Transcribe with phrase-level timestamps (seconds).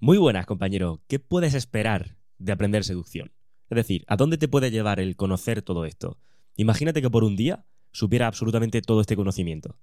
[0.00, 1.02] Muy buenas, compañero.
[1.08, 3.32] ¿Qué puedes esperar de aprender seducción?
[3.68, 6.20] Es decir, ¿a dónde te puede llevar el conocer todo esto?
[6.54, 9.76] Imagínate que por un día supiera absolutamente todo este conocimiento.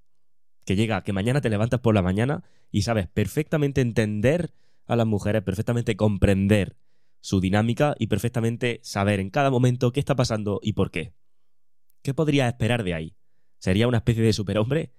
[0.63, 4.53] Que llega, que mañana te levantas por la mañana y sabes perfectamente entender
[4.85, 6.77] a las mujeres, perfectamente comprender
[7.19, 11.13] su dinámica y perfectamente saber en cada momento qué está pasando y por qué.
[12.03, 13.17] ¿Qué podrías esperar de ahí?
[13.57, 14.93] ¿Sería una especie de superhombre?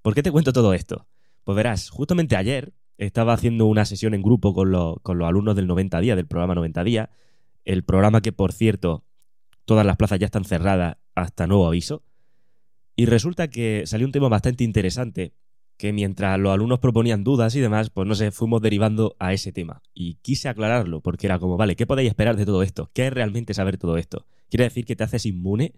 [0.00, 1.08] ¿Por qué te cuento todo esto?
[1.42, 6.00] Pues verás, justamente ayer estaba haciendo una sesión en grupo con, los alumnos del 90
[6.00, 7.08] días, del programa 90 días,
[7.64, 9.04] el programa que, por cierto,
[9.64, 12.02] todas las plazas ya están cerradas hasta nuevo aviso.
[12.96, 15.34] Y resulta que salió un tema bastante interesante,
[15.76, 19.52] que mientras los alumnos proponían dudas y demás, pues no sé, fuimos derivando a ese
[19.52, 19.82] tema.
[19.92, 22.90] Y quise aclararlo, porque era como, vale, ¿qué podéis esperar de todo esto?
[22.92, 24.26] ¿Qué es realmente saber todo esto?
[24.50, 25.74] ¿Quiere decir que te haces inmune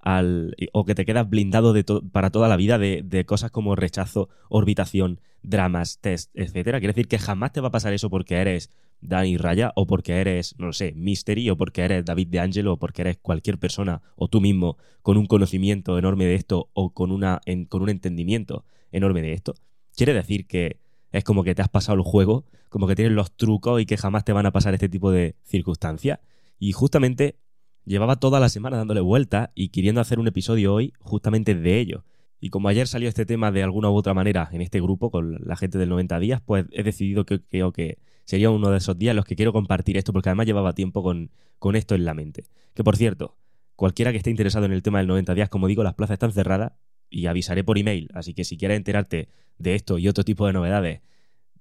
[0.00, 1.74] al, o que te quedas blindado
[2.10, 6.78] para toda la vida de, cosas como rechazo, orbitación, dramas, test, etcétera.
[6.80, 10.20] Quiere decir que jamás te va a pasar eso porque eres Dani Raya o porque
[10.20, 14.02] eres, no sé, Mystery o porque eres David de Angelo o porque eres cualquier persona
[14.16, 18.64] o tú mismo con un conocimiento enorme de esto o con, una, con un entendimiento
[18.92, 19.54] enorme de esto.
[19.96, 20.80] Quiere decir que
[21.12, 23.96] es como que te has pasado el juego, como que tienes los trucos y que
[23.96, 26.20] jamás te van a pasar este tipo de circunstancias.
[26.58, 27.36] Y justamente
[27.84, 32.04] Llevaba toda la semana dándole vuelta y queriendo hacer un episodio hoy justamente de ello.
[32.40, 35.38] Y como ayer salió este tema de alguna u otra manera en este grupo con
[35.44, 38.98] la gente del 90 días, pues he decidido que creo que sería uno de esos
[38.98, 42.04] días en los que quiero compartir esto porque además llevaba tiempo con, con esto en
[42.04, 42.44] la mente.
[42.74, 43.36] Que por cierto,
[43.76, 46.32] cualquiera que esté interesado en el tema del 90 días, como digo, las plazas están
[46.32, 46.72] cerradas
[47.10, 48.08] y avisaré por email.
[48.14, 51.00] Así que si quieres enterarte de esto y otro tipo de novedades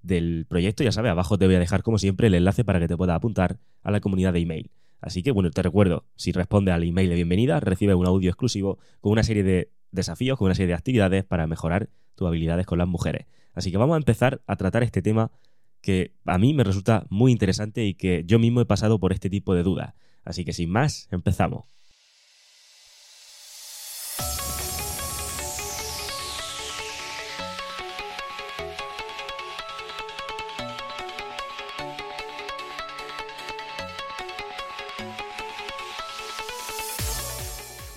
[0.02, 2.88] del proyecto, ya sabes, abajo te voy a dejar como siempre el enlace para que
[2.88, 4.72] te puedas apuntar a la comunidad de email.
[5.02, 8.80] Así que bueno, te recuerdo, si responde al email de bienvenida, recibe un audio exclusivo
[9.00, 12.78] con una serie de desafíos, con una serie de actividades para mejorar tus habilidades con
[12.78, 13.26] las mujeres.
[13.54, 15.32] Así que vamos a empezar a tratar este tema
[15.82, 19.30] que a mí me resulta muy interesante y que yo mismo he pasado por este
[19.30, 19.94] tipo de dudas.
[20.24, 21.66] Así que sin más, empezamos.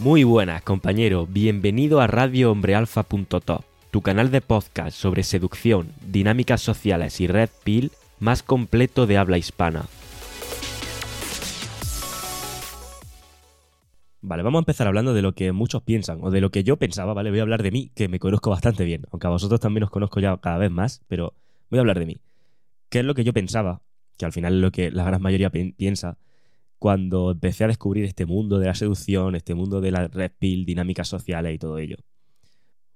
[0.02, 1.28] Muy buenas, compañero.
[1.28, 8.42] Bienvenido a RadioHombreAlfa.top, tu canal de podcast sobre seducción, dinámicas sociales y red pill más
[8.42, 9.84] completo de habla hispana.
[14.22, 16.78] Vale, vamos a empezar hablando de lo que muchos piensan, o de lo que yo
[16.78, 17.30] pensaba, ¿vale?
[17.30, 19.90] Voy a hablar de mí, que me conozco bastante bien, aunque a vosotros también os
[19.90, 21.34] conozco ya cada vez más, pero
[21.70, 22.16] voy a hablar de mí.
[22.88, 23.82] ¿Qué es lo que yo pensaba?
[24.18, 26.18] Que al final es lo que la gran mayoría piensa,
[26.82, 30.64] cuando empecé a descubrir este mundo de la seducción, este mundo de la red pill,
[30.64, 31.94] dinámicas sociales y todo ello.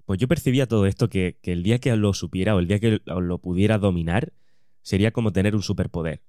[0.03, 2.99] Pues yo percibía todo esto que, el día que lo supiera o el día que
[3.05, 4.33] lo pudiera dominar
[4.81, 6.21] sería como tener un superpoder.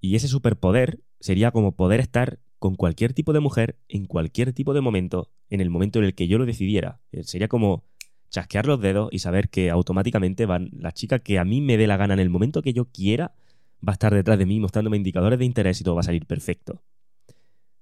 [0.00, 4.74] Y ese superpoder sería como poder estar con cualquier tipo de mujer en cualquier tipo
[4.74, 6.98] de momento, en el momento en el que yo lo decidiera.
[7.12, 7.84] Eh, sería como
[8.30, 11.86] chasquear los dedos y saber que automáticamente van la chica que a mí me dé
[11.86, 13.32] la gana en el momento que yo quiera
[13.86, 16.26] va a estar detrás de mí mostrándome indicadores de interés y todo va a salir
[16.26, 16.82] perfecto.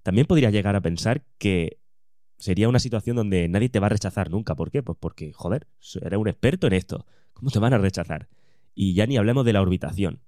[0.02, 1.80] También podría llegar a pensar que
[2.38, 4.54] sería una situación donde nadie te va a rechazar nunca.
[4.54, 4.82] ¿Por qué?
[4.82, 5.66] Pues porque, joder,
[6.00, 7.06] eres un experto en esto.
[7.32, 8.28] ¿Cómo te van a rechazar?
[8.74, 10.20] Y ya ni hablemos de la orbitación.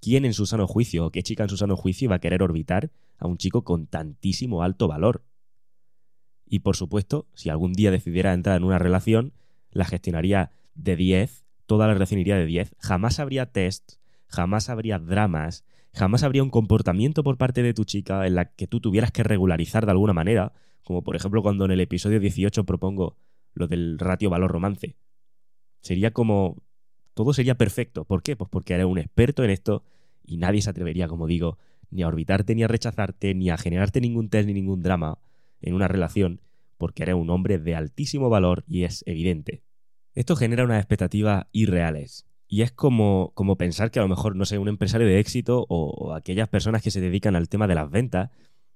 [0.00, 2.42] ¿Quién en su sano juicio o qué chica en su sano juicio va a querer
[2.42, 5.24] orbitar a un chico con tantísimo alto valor?
[6.46, 9.32] Y por supuesto, si algún día decidiera entrar en una relación,
[9.70, 13.94] la gestionaría de 10, toda la relación iría de 10, jamás habría test,
[14.28, 18.66] jamás habría dramas, jamás habría un comportamiento por parte de tu chica en la que
[18.66, 20.52] tú tuvieras que regularizar de alguna manera,
[20.84, 23.16] como por ejemplo cuando en el episodio 18 propongo
[23.54, 24.96] lo del ratio valor romance.
[25.80, 26.62] Sería como...
[27.14, 28.04] Todo sería perfecto.
[28.04, 28.36] ¿Por qué?
[28.36, 29.82] Pues porque eres un experto en esto
[30.22, 31.58] y nadie se atrevería, como digo,
[31.90, 35.18] ni a orbitarte, ni a rechazarte, ni a generarte ningún test ni ningún drama
[35.62, 36.42] en una relación,
[36.76, 39.62] porque eres un hombre de altísimo valor y es evidente.
[40.12, 42.26] Esto genera unas expectativas irreales.
[42.48, 45.66] Y es como, como pensar que a lo mejor, no sé, un empresario de éxito
[45.68, 48.30] o, aquellas personas que se dedican al tema de las ventas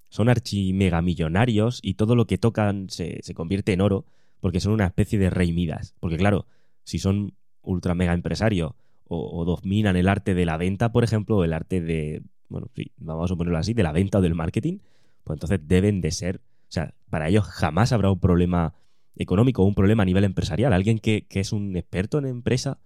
[0.09, 4.06] son archimegamillonarios y todo lo que tocan se, convierte en oro
[4.41, 5.94] porque son una especie de rey Midas.
[6.00, 6.47] Porque claro,
[6.83, 8.73] si son ultra mega empresarios
[9.06, 12.69] o, dominan el arte de la venta, por ejemplo, o el arte de, bueno,
[12.99, 14.79] vamos a ponerlo así, de la venta o del marketing,
[15.25, 18.75] pues entonces deben de ser, o sea, para ellos jamás habrá un problema
[19.17, 20.73] económico o un problema a nivel empresarial.
[20.73, 22.79] Alguien que, que es un experto en empresa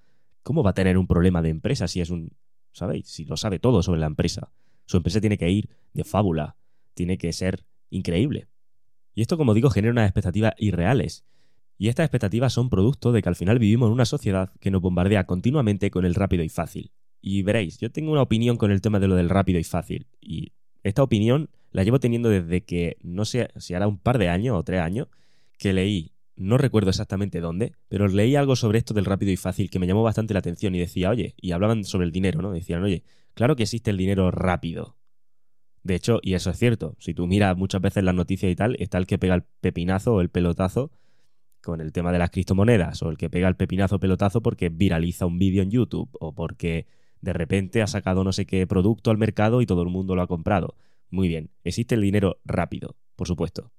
[0.44, 2.30] ¿Cómo va a tener un problema de empresa si es un...
[2.70, 3.08] ¿Sabéis?
[3.08, 4.52] Si lo sabe todo sobre la empresa.
[4.86, 6.56] Su empresa tiene que ir de fábula,
[6.94, 8.46] tiene que ser increíble.
[9.14, 11.24] Y esto, como digo, genera unas expectativas irreales.
[11.78, 14.82] Y estas expectativas son producto de que al final vivimos en una sociedad que nos
[14.82, 16.92] bombardea continuamente con el rápido y fácil.
[17.20, 20.06] Y veréis, yo tengo una opinión con el tema de lo del rápido y fácil.
[20.20, 20.52] Y
[20.82, 24.56] esta opinión la llevo teniendo desde que, no sé si hará un par de años
[24.56, 25.08] o tres años,
[25.58, 29.70] que leí, no recuerdo exactamente dónde, pero leí algo sobre esto del rápido y fácil
[29.70, 32.52] que me llamó bastante la atención y decía, oye, y hablaban sobre el dinero, ¿no?
[32.52, 33.04] Decían, oye,
[33.34, 34.96] claro que existe el dinero rápido.
[35.82, 38.76] De hecho, y eso es cierto, si tú miras muchas veces las noticias y tal,
[38.78, 40.90] está el que pega el pepinazo o el pelotazo
[41.62, 45.26] con el tema de las criptomonedas, o el que pega el pepinazo pelotazo porque viraliza
[45.26, 46.86] un vídeo en YouTube, o porque
[47.20, 50.22] de repente ha sacado no sé qué producto al mercado y todo el mundo lo
[50.22, 50.76] ha comprado.
[51.10, 53.72] Muy bien, existe el dinero rápido, por supuesto.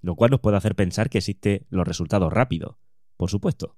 [0.00, 2.76] Lo cual nos puede hacer pensar que existe los resultados rápidos,
[3.16, 3.76] por supuesto.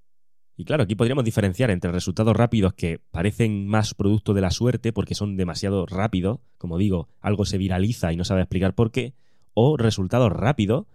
[0.56, 4.92] Y claro, aquí podríamos diferenciar entre resultados rápidos que parecen más producto de la suerte
[4.92, 9.14] porque son demasiado rápidos, como digo, algo se viraliza y no sabe explicar por qué,
[9.54, 10.86] o resultados rápidos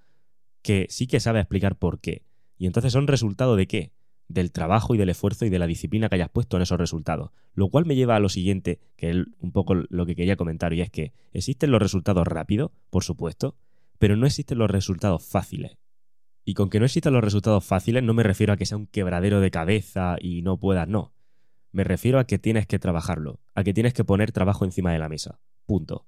[0.61, 2.23] que sí que sabe explicar por qué.
[2.57, 3.91] Y entonces son resultado de qué?
[4.27, 7.31] del trabajo y del esfuerzo y de la disciplina que hayas puesto en esos resultados.
[7.53, 10.73] Lo cual me lleva a lo siguiente, que es un poco lo que quería comentar,
[10.73, 13.55] y es que existen los resultados rápidos, por supuesto,
[13.99, 15.77] pero no existen los resultados fáciles.
[16.45, 18.87] Y con que no existan los resultados fáciles no me refiero a que sea un
[18.87, 21.13] quebradero de cabeza y no puedas, no.
[21.71, 24.99] Me refiero a que tienes que trabajarlo, a que tienes que poner trabajo encima de
[24.99, 25.39] la mesa.
[25.65, 26.05] Punto.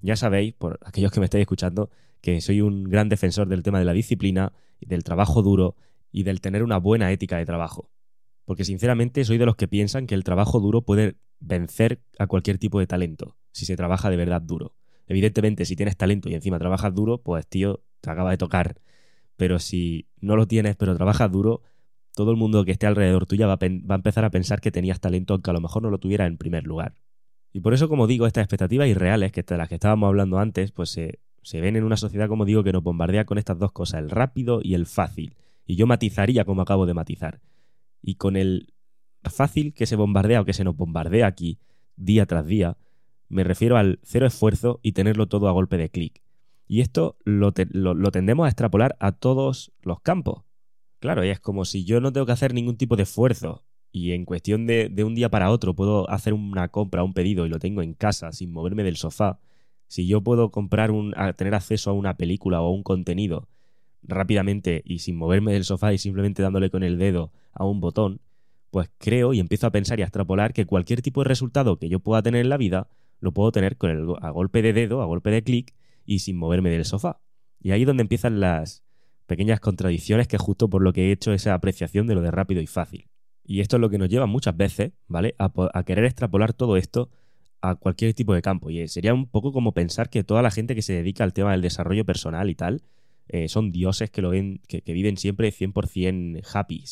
[0.00, 1.90] Ya sabéis, por aquellos que me estáis escuchando,
[2.22, 5.76] que soy un gran defensor del tema de la disciplina, del trabajo duro
[6.10, 7.90] y del tener una buena ética de trabajo.
[8.44, 12.58] Porque sinceramente soy de los que piensan que el trabajo duro puede vencer a cualquier
[12.58, 14.74] tipo de talento, si se trabaja de verdad duro.
[15.06, 18.76] Evidentemente, si tienes talento y encima trabajas duro, pues tío, te acaba de tocar.
[19.36, 21.62] Pero si no lo tienes, pero trabajas duro,
[22.14, 24.70] todo el mundo que esté alrededor tuya va a, va a empezar a pensar que
[24.70, 26.94] tenías talento aunque a lo mejor no lo tuviera en primer lugar.
[27.52, 30.72] Y por eso, como digo, estas expectativas irreales, que de las que estábamos hablando antes,
[30.72, 33.72] pues se, se ven en una sociedad, como digo, que nos bombardea con estas dos
[33.72, 35.36] cosas, el rápido y el fácil.
[35.66, 37.40] Y yo matizaría como acabo de matizar.
[38.00, 38.72] Y con el
[39.22, 41.58] fácil que se bombardea o que se nos bombardea aquí
[41.96, 42.76] día tras día,
[43.32, 46.22] me refiero al cero esfuerzo y tenerlo todo a golpe de clic.
[46.68, 50.44] Y esto lo, tendemos a extrapolar a todos los campos.
[51.00, 54.12] Claro, y es como si yo no tengo que hacer ningún tipo de esfuerzo y
[54.12, 57.48] en cuestión de, de, un día para otro puedo hacer una compra, un pedido y
[57.48, 59.40] lo tengo en casa sin moverme del sofá.
[59.88, 63.48] Si yo puedo comprar un, tener acceso a una película o a un contenido
[64.02, 68.20] rápidamente y sin moverme del sofá y simplemente dándole con el dedo a un botón,
[68.70, 71.88] pues creo y empiezo a pensar y a extrapolar que cualquier tipo de resultado que
[71.88, 72.88] yo pueda tener en la vida
[73.22, 73.78] lo puedo tener
[74.20, 75.74] a golpe de dedo, a golpe de clic
[76.04, 77.20] y sin moverme del sofá.
[77.60, 78.82] Y ahí es donde empiezan las
[79.26, 82.60] pequeñas contradicciones que justo por lo que he hecho esa apreciación de lo de rápido
[82.60, 83.08] y fácil.
[83.44, 85.36] Y esto es lo que nos lleva muchas veces, ¿vale?
[85.38, 87.10] A, querer extrapolar todo esto
[87.60, 88.70] a cualquier tipo de campo.
[88.70, 91.52] Y sería un poco como pensar que toda la gente que se dedica al tema
[91.52, 92.82] del desarrollo personal y tal,
[93.28, 96.84] eh, son dioses que lo ven, que, viven siempre 100% happy.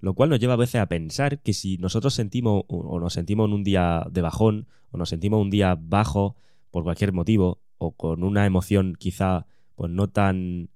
[0.00, 3.48] Lo cual nos lleva a veces a pensar que si nosotros sentimos o nos sentimos
[3.48, 6.36] en un día de bajón o nos sentimos un día bajo
[6.70, 10.70] por cualquier motivo o con una emoción quizá pues no tan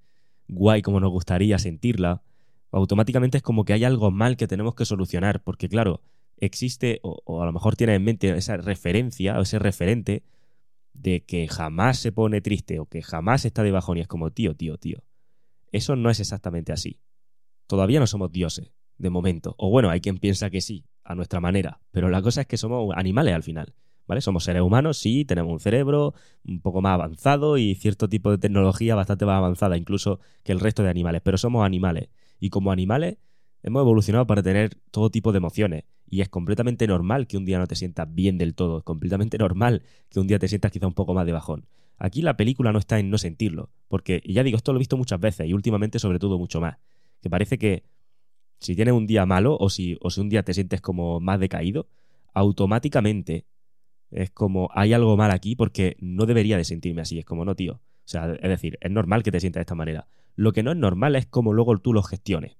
[0.49, 2.23] guay como nos gustaría sentirla,
[2.71, 6.03] automáticamente es como que hay algo mal que tenemos que solucionar, porque claro,
[6.37, 10.23] existe o, o a lo mejor tiene en mente esa referencia o ese referente
[10.93, 14.31] de que jamás se pone triste o que jamás está de bajón y es como
[14.31, 15.03] tío, tío, tío.
[15.71, 17.01] Eso no es exactamente así.
[17.67, 18.73] Todavía no somos dioses,
[19.03, 19.55] de momento.
[19.59, 21.81] O bueno, hay quien piensa que sí, a nuestra manera.
[21.91, 23.75] Pero la cosa es que somos animales al final.
[24.07, 24.21] ¿Vale?
[24.21, 26.13] Somos seres humanos, sí, tenemos un cerebro
[26.45, 30.59] un poco más avanzado y cierto tipo de tecnología bastante más avanzada incluso que el
[30.59, 32.09] resto de animales, pero somos animales.
[32.41, 33.19] Y como animales
[33.63, 35.85] hemos evolucionado para tener todo tipo de emociones.
[36.07, 38.79] Y es completamente normal que un día no te sientas bien del todo.
[38.79, 41.67] Es completamente normal que un día te sientas quizá un poco más de bajón.
[41.97, 43.71] Aquí la película no está en no sentirlo.
[43.89, 46.79] Porque, ya digo, esto lo he visto muchas veces y últimamente sobre todo mucho más.
[47.23, 47.85] Que parece que
[48.63, 51.41] si tienes un día malo o si, o si un día te sientes como más
[51.41, 51.89] decaído,
[52.33, 53.45] automáticamente
[54.11, 57.19] es como hay algo mal aquí porque no debería de sentirme así.
[57.19, 57.75] Es como no, tío.
[57.75, 60.07] O sea, es decir, es normal que te sientas de esta manera.
[60.37, 62.57] Lo que no es normal es como luego tú lo gestiones.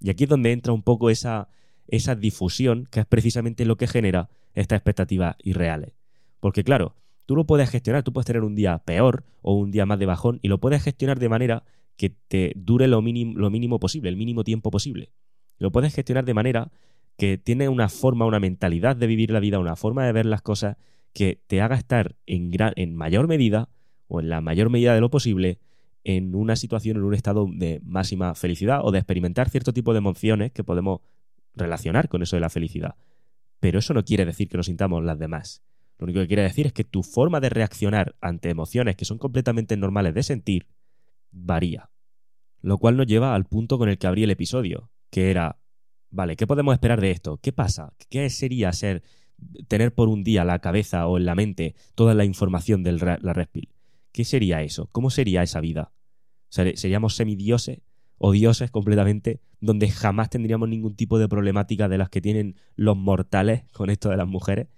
[0.00, 1.48] Y aquí es donde entra un poco esa,
[1.88, 5.92] esa difusión que es precisamente lo que genera estas expectativas irreales.
[6.38, 6.94] Porque claro,
[7.26, 10.06] tú lo puedes gestionar, tú puedes tener un día peor o un día más de
[10.06, 11.64] bajón y lo puedes gestionar de manera
[11.96, 15.10] que te dure lo mínimo, lo mínimo posible, el mínimo tiempo posible.
[15.60, 16.72] Lo puedes gestionar de manera
[17.16, 20.40] que tiene una forma, una mentalidad de vivir la vida, una forma de ver las
[20.42, 20.78] cosas
[21.12, 23.68] que te haga estar en, en mayor medida
[24.08, 25.58] o en la mayor medida de lo posible
[26.02, 29.98] en una situación, en un estado de máxima felicidad o de experimentar cierto tipo de
[29.98, 31.00] emociones que podemos
[31.54, 32.94] relacionar con eso de la felicidad.
[33.60, 35.62] Pero eso no quiere decir que nos sintamos las demás.
[35.98, 39.18] Lo único que quiere decir es que tu forma de reaccionar ante emociones que son
[39.18, 40.66] completamente normales de sentir
[41.30, 41.90] varía.
[42.62, 45.58] Lo cual nos lleva al punto con el que abrí el episodio, que era,
[46.10, 47.38] vale, ¿qué podemos esperar de esto?
[47.42, 47.92] ¿Qué pasa?
[48.08, 49.02] ¿Qué sería ser
[49.68, 53.32] tener por un día la cabeza o en la mente toda la información de la
[53.32, 53.48] Red.
[54.12, 54.88] ¿Qué sería eso?
[54.92, 55.92] ¿Cómo sería esa vida?
[56.48, 57.80] ¿Seríamos semidioses
[58.18, 62.96] o dioses completamente, donde jamás tendríamos ningún tipo de problemática de las que tienen los
[62.96, 64.68] mortales con esto de las mujeres?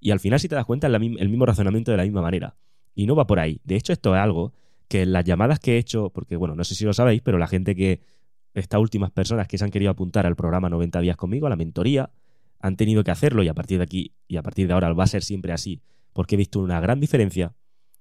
[0.00, 2.56] Y al final, si te das cuenta, es el mismo razonamiento de la misma manera.
[2.94, 3.60] Y no va por ahí.
[3.64, 4.54] De hecho, esto es algo
[4.88, 7.38] que en las llamadas que he hecho, porque bueno, no sé si lo sabéis, pero
[7.38, 8.00] la gente que,
[8.54, 11.56] estas últimas personas que se han querido apuntar al programa 90 días conmigo, a la
[11.56, 12.10] mentoría,
[12.58, 15.04] han tenido que hacerlo y a partir de aquí y a partir de ahora va
[15.04, 17.54] a ser siempre así, porque he visto una gran diferencia,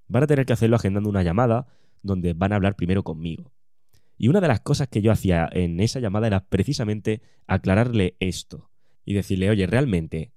[0.07, 1.67] van a tener que hacerlo agendando una llamada
[2.01, 3.51] donde van a hablar primero conmigo.
[4.17, 8.69] Y una de las cosas que yo hacía en esa llamada era precisamente aclararle esto
[9.05, 10.33] y decirle, oye, realmente,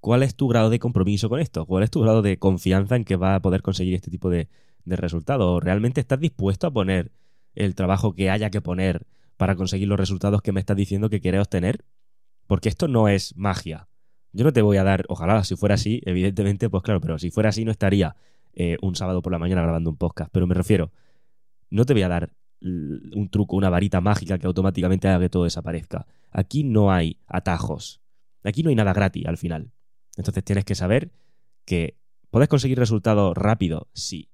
[0.00, 1.64] ¿cuál es tu grado de compromiso con esto?
[1.64, 4.48] ¿Cuál es tu grado de confianza en que va a poder conseguir este tipo de,
[4.84, 5.62] de resultados?
[5.62, 7.12] ¿Realmente estás dispuesto a poner
[7.54, 11.20] el trabajo que haya que poner para conseguir los resultados que me estás diciendo que
[11.20, 11.84] quieres obtener?
[12.46, 13.88] Porque esto no es magia.
[14.32, 17.30] Yo no te voy a dar, ojalá si fuera así, evidentemente, pues claro, pero si
[17.30, 18.16] fuera así no estaría
[18.52, 20.30] eh, un sábado por la mañana grabando un podcast.
[20.32, 20.92] Pero me refiero,
[21.70, 25.44] no te voy a dar un truco, una varita mágica que automáticamente haga que todo
[25.44, 26.06] desaparezca.
[26.30, 28.00] Aquí no hay atajos.
[28.42, 29.72] Aquí no hay nada gratis al final.
[30.16, 31.12] Entonces tienes que saber
[31.64, 31.98] que
[32.30, 34.30] puedes conseguir resultados rápido, sí.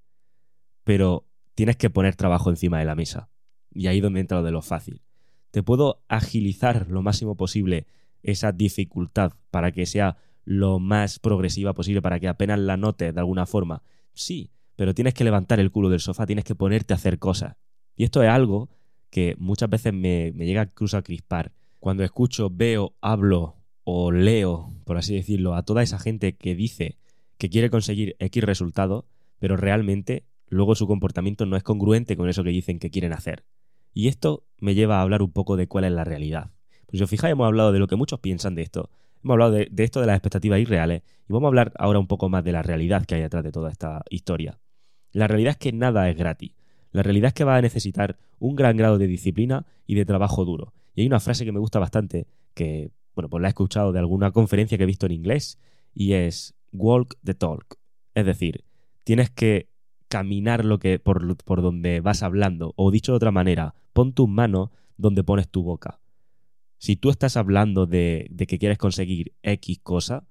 [0.85, 3.30] Pero tienes que poner trabajo encima de la mesa.
[3.73, 5.03] Y ahí es donde entra lo de lo fácil.
[5.50, 7.87] Te puedo agilizar lo máximo posible
[8.23, 13.21] esa dificultad para que sea lo más progresiva posible, para que apenas la notes de
[13.21, 13.83] alguna forma.
[14.12, 17.57] Sí, pero tienes que levantar el culo del sofá, tienes que ponerte a hacer cosas.
[17.97, 18.71] Y esto es algo
[19.11, 21.53] que muchas veces me, llega incluso a crispar.
[21.79, 26.97] Cuando escucho, veo, hablo o leo, por así decirlo, a toda esa gente que dice
[27.39, 29.07] que quiere conseguir X resultado,
[29.39, 33.45] pero realmente luego su comportamiento no es congruente con eso que dicen que quieren hacer.
[33.93, 36.51] Y esto me lleva a hablar un poco de cuál es la realidad.
[36.87, 38.91] Pues si os fijáis, hemos hablado de lo que muchos piensan de esto.
[39.23, 42.29] Hemos hablado de, esto de las expectativas irreales y vamos a hablar ahora un poco
[42.29, 44.59] más de la realidad que hay detrás de toda esta historia.
[45.13, 46.53] La realidad es que nada es gratis.
[46.93, 50.45] La realidad es que va a necesitar un gran grado de disciplina y de trabajo
[50.45, 50.73] duro.
[50.95, 53.99] Y hay una frase que me gusta bastante, que, bueno, pues la he escuchado de
[53.99, 55.59] alguna conferencia que he visto en inglés,
[55.95, 57.79] y es walk the talk.
[58.15, 58.65] Es decir,
[59.05, 59.70] tienes que
[60.11, 62.75] caminar lo que, por, por donde vas hablando.
[62.76, 66.00] O dicho de otra manera, pon tus manos donde pones tu boca.
[66.79, 70.26] Si tú estás hablando de, de que quieres conseguir X cosa,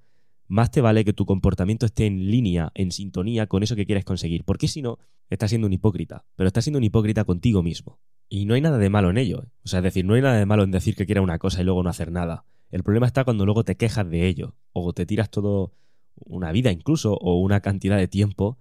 [0.48, 4.04] más te vale que tu comportamiento esté en línea, en sintonía con eso que quieres
[4.04, 4.44] conseguir.
[4.44, 6.26] Porque si no, estás siendo un hipócrita.
[6.36, 8.00] Pero estás siendo un hipócrita contigo mismo.
[8.28, 9.46] Y no hay nada de malo en ello.
[9.64, 11.62] O sea, es decir, no hay nada de malo en decir que quieras una cosa
[11.62, 12.44] y luego no hacer nada.
[12.70, 14.56] El problema está cuando luego te quejas de ello.
[14.74, 15.72] O te tiras todo
[16.16, 18.58] una vida incluso, o una cantidad de tiempo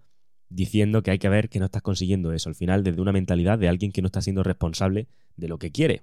[0.48, 2.48] diciendo que hay que ver que no estás consiguiendo eso.
[2.48, 5.70] Al final, desde una mentalidad de alguien que no está siendo responsable de lo que
[5.70, 6.02] quiere.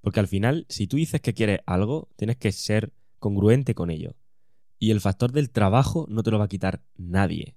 [0.00, 4.14] Porque al final, si tú dices que quieres algo, tienes que ser congruente con ello.
[4.78, 7.56] Y el factor del trabajo no te lo va a quitar nadie.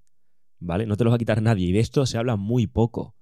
[0.59, 0.85] ¿Vale?
[0.85, 1.67] No te lo va a quitar nadie.
[1.67, 3.15] Y de esto se habla muy poco.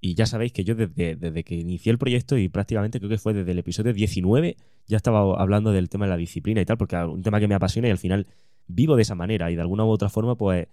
[0.00, 3.18] Y ya sabéis que yo desde, desde que inicié el proyecto y prácticamente creo que
[3.18, 4.56] fue desde el episodio 19
[4.86, 7.48] ya estaba hablando del tema de la disciplina y tal, porque es un tema que
[7.48, 8.26] me apasiona y al final
[8.68, 10.68] vivo de esa manera y de alguna u otra forma pues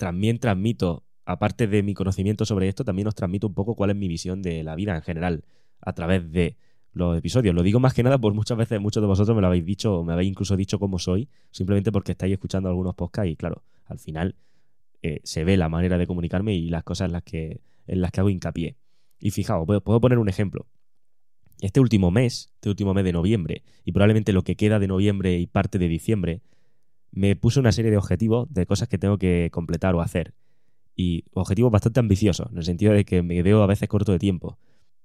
[0.00, 3.96] también transmito, aparte de mi conocimiento sobre esto, también os transmito un poco cuál es
[3.96, 5.44] mi visión de la vida en general
[5.78, 6.56] a través de
[6.94, 7.54] los episodios.
[7.54, 10.02] Lo digo más que nada por muchas veces muchos de vosotros me lo habéis dicho,
[10.02, 13.98] me habéis incluso dicho cómo soy, simplemente porque estáis escuchando algunos podcasts y claro, al
[13.98, 14.36] final
[15.02, 18.10] eh, se ve la manera de comunicarme y las cosas en las que, en las
[18.10, 18.76] que hago hincapié.
[19.18, 20.66] Y fijaos, puedo poner un ejemplo.
[21.60, 25.38] Este último mes, este último mes de noviembre, y probablemente lo que queda de noviembre
[25.38, 26.40] y parte de diciembre,
[27.12, 30.34] me puse una serie de objetivos de cosas que tengo que completar o hacer.
[30.96, 34.18] Y objetivos bastante ambiciosos, en el sentido de que me veo a veces corto de
[34.18, 34.58] tiempo.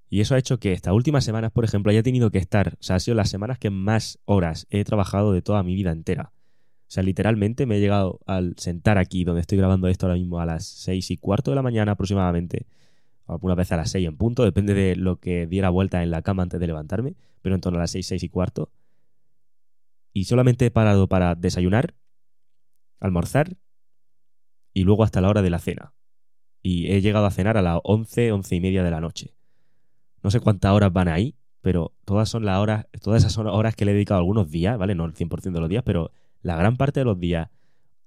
[0.09, 2.83] Y eso ha hecho que estas últimas semanas, por ejemplo, haya tenido que estar, o
[2.83, 6.31] sea, han sido las semanas que más horas he trabajado de toda mi vida entera.
[6.87, 10.39] O sea, literalmente me he llegado al sentar aquí, donde estoy grabando esto ahora mismo,
[10.39, 12.67] a las seis y cuarto de la mañana aproximadamente.
[13.27, 16.21] Algunas veces a las seis en punto, depende de lo que diera vuelta en la
[16.21, 18.69] cama antes de levantarme, pero en torno a las seis, seis y cuarto
[20.15, 21.93] y solamente he parado para desayunar,
[23.01, 23.57] almorzar
[24.73, 25.93] y luego hasta la hora de la cena.
[26.61, 29.35] Y he llegado a cenar a las 11, once y media de la noche.
[30.23, 33.75] No sé cuántas horas van ahí, pero todas son las horas, todas esas son horas
[33.75, 34.95] que le he dedicado algunos días, ¿vale?
[34.95, 37.49] No el 100% de los días, pero la gran parte de los días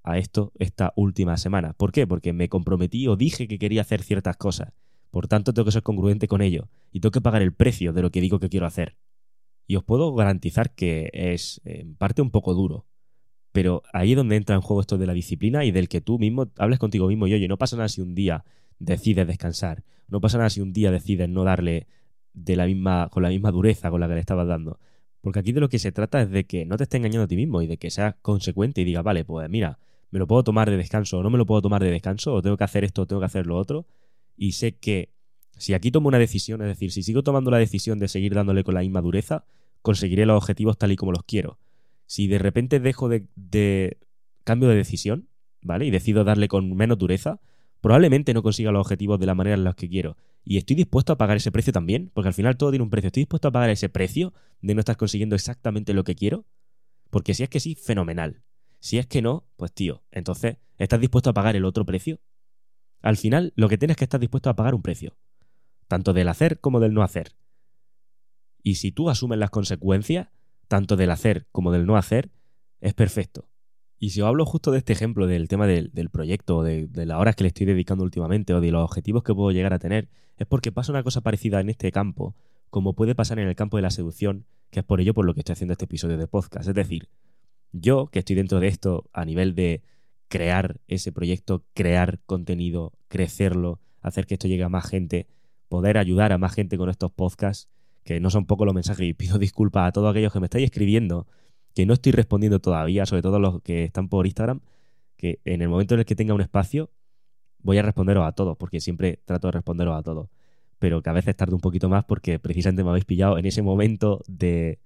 [0.02, 1.74] a esto esta última semana.
[1.74, 2.06] ¿Por qué?
[2.06, 4.72] Porque me comprometí o dije que quería hacer ciertas cosas.
[5.10, 6.70] Por tanto, tengo que ser congruente con ello.
[6.90, 8.96] Y tengo que pagar el precio de lo que digo que quiero hacer.
[9.68, 12.86] Y os puedo garantizar que es en parte un poco duro.
[13.52, 16.18] Pero ahí es donde entra en juego esto de la disciplina y del que tú
[16.18, 18.44] mismo hables contigo mismo y oye, no pasa nada si un día
[18.78, 19.84] decides descansar.
[20.08, 21.86] No pasa nada si un día decides no darle
[22.32, 24.80] de la misma, con la misma dureza con la que le estabas dando.
[25.20, 27.28] Porque aquí de lo que se trata es de que no te estés engañando a
[27.28, 29.78] ti mismo y de que seas consecuente y digas, vale, pues mira,
[30.10, 32.40] me lo puedo tomar de descanso o no me lo puedo tomar de descanso, o
[32.40, 33.86] tengo que hacer esto o tengo que hacer lo otro.
[34.34, 35.12] Y sé que
[35.58, 38.64] si aquí tomo una decisión, es decir, si sigo tomando la decisión de seguir dándole
[38.64, 39.44] con la misma dureza,
[39.82, 41.58] conseguiré los objetivos tal y como los quiero.
[42.06, 43.98] Si de repente dejo de,
[44.44, 45.28] cambio de decisión,
[45.60, 45.86] ¿vale?
[45.86, 47.40] Y decido darle con menos dureza,
[47.80, 50.16] probablemente no consiga los objetivos de la manera en la que quiero.
[50.44, 53.08] Y estoy dispuesto a pagar ese precio también, porque al final todo tiene un precio.
[53.08, 54.32] Estoy dispuesto a pagar ese precio
[54.62, 56.46] de no estar consiguiendo exactamente lo que quiero,
[57.10, 58.42] porque si es que sí, fenomenal.
[58.80, 62.20] Si es que no, pues tío, entonces, ¿estás dispuesto a pagar el otro precio?
[63.02, 65.16] Al final, lo que tienes es que estar dispuesto a pagar un precio,
[65.88, 67.34] tanto del hacer como del no hacer.
[68.68, 70.28] Y si tú asumes las consecuencias,
[70.66, 72.30] tanto del hacer como del no hacer,
[72.82, 73.48] es perfecto.
[73.98, 77.18] Y si os hablo justo de este ejemplo del tema del, proyecto, de, de, las
[77.18, 80.10] horas que le estoy dedicando últimamente o de los objetivos que puedo llegar a tener,
[80.36, 82.36] es porque pasa una cosa parecida en este campo,
[82.68, 85.32] como puede pasar en el campo de la seducción, que es por ello por lo
[85.32, 86.68] que estoy haciendo este episodio de podcast.
[86.68, 87.08] Es decir,
[87.72, 89.82] yo que estoy dentro de esto a nivel de
[90.28, 95.26] crear ese proyecto, crear contenido, crecerlo, hacer que esto llegue a más gente,
[95.70, 97.70] poder ayudar a más gente con estos podcasts,
[98.08, 100.64] que no son poco los mensajes y pido disculpas a todos aquellos que me estáis
[100.64, 101.26] escribiendo
[101.74, 104.62] que no estoy respondiendo todavía, sobre todo los que están por Instagram,
[105.18, 106.90] que en el momento en el que tenga un espacio
[107.58, 110.30] voy a responderos a todos, porque siempre trato de responderos a todos,
[110.78, 113.60] pero que a veces tarde un poquito más porque precisamente me habéis pillado en ese
[113.60, 114.78] momento de,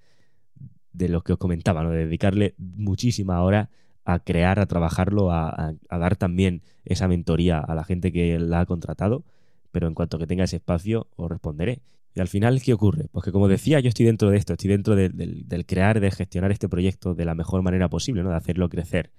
[0.92, 1.90] de lo que os comentaba, ¿no?
[1.90, 3.70] de dedicarle muchísima hora
[4.04, 8.62] a crear, a trabajarlo, a, a, dar también esa mentoría a la gente que la
[8.62, 9.24] ha contratado,
[9.70, 11.82] pero en cuanto que tenga ese espacio os responderé.
[12.14, 13.08] Y al final, ¿qué ocurre?
[13.10, 16.52] Pues que como decía, yo estoy dentro de esto, estoy dentro del crear, de gestionar
[16.52, 18.30] este proyecto de la mejor manera posible, ¿no?
[18.30, 19.10] De hacerlo crecer.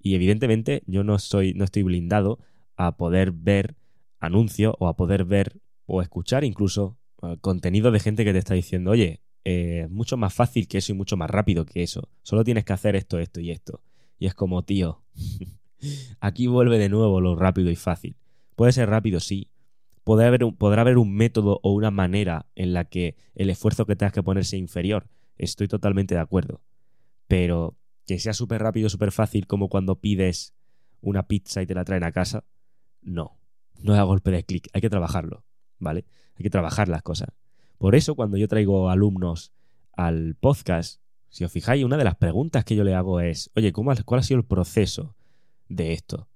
[0.00, 2.38] Y evidentemente yo no estoy blindado
[2.76, 3.76] a poder ver
[4.20, 8.54] anuncios o a poder ver o escuchar incluso eh, contenido de gente que te está
[8.54, 12.08] diciendo, oye, eh, mucho más fácil que eso y mucho más rápido que eso.
[12.22, 13.82] Solo tienes que hacer esto, esto y esto.
[14.18, 15.02] Y es como, tío,
[16.20, 18.16] aquí vuelve de nuevo lo rápido y fácil.
[18.56, 19.48] Puede ser rápido, sí,
[20.04, 23.86] podrá haber, un, podrá haber un método o una manera en la que el esfuerzo
[23.86, 25.08] que tengas que poner sea inferior.
[25.36, 26.60] Estoy totalmente de acuerdo.
[27.26, 30.54] Pero que sea súper rápido, súper fácil, como cuando pides
[31.00, 32.44] una pizza y te la traen a casa,
[33.02, 33.38] no.
[33.80, 35.44] No es a golpe de clic, hay que trabajarlo,
[35.78, 36.04] ¿vale?
[36.36, 37.30] Hay que trabajar las cosas.
[37.78, 39.52] Por eso, cuando yo traigo alumnos
[39.92, 43.72] al podcast, si os fijáis, una de las preguntas que yo le hago es, oye,
[43.72, 45.16] ¿cómo, ¿cuál ha sido el proceso
[45.68, 46.28] de esto?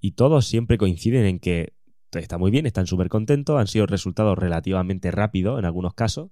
[0.00, 1.74] Y todos siempre coinciden en que
[2.18, 6.30] está muy bien, están súper contentos, han sido resultados relativamente rápidos en algunos casos.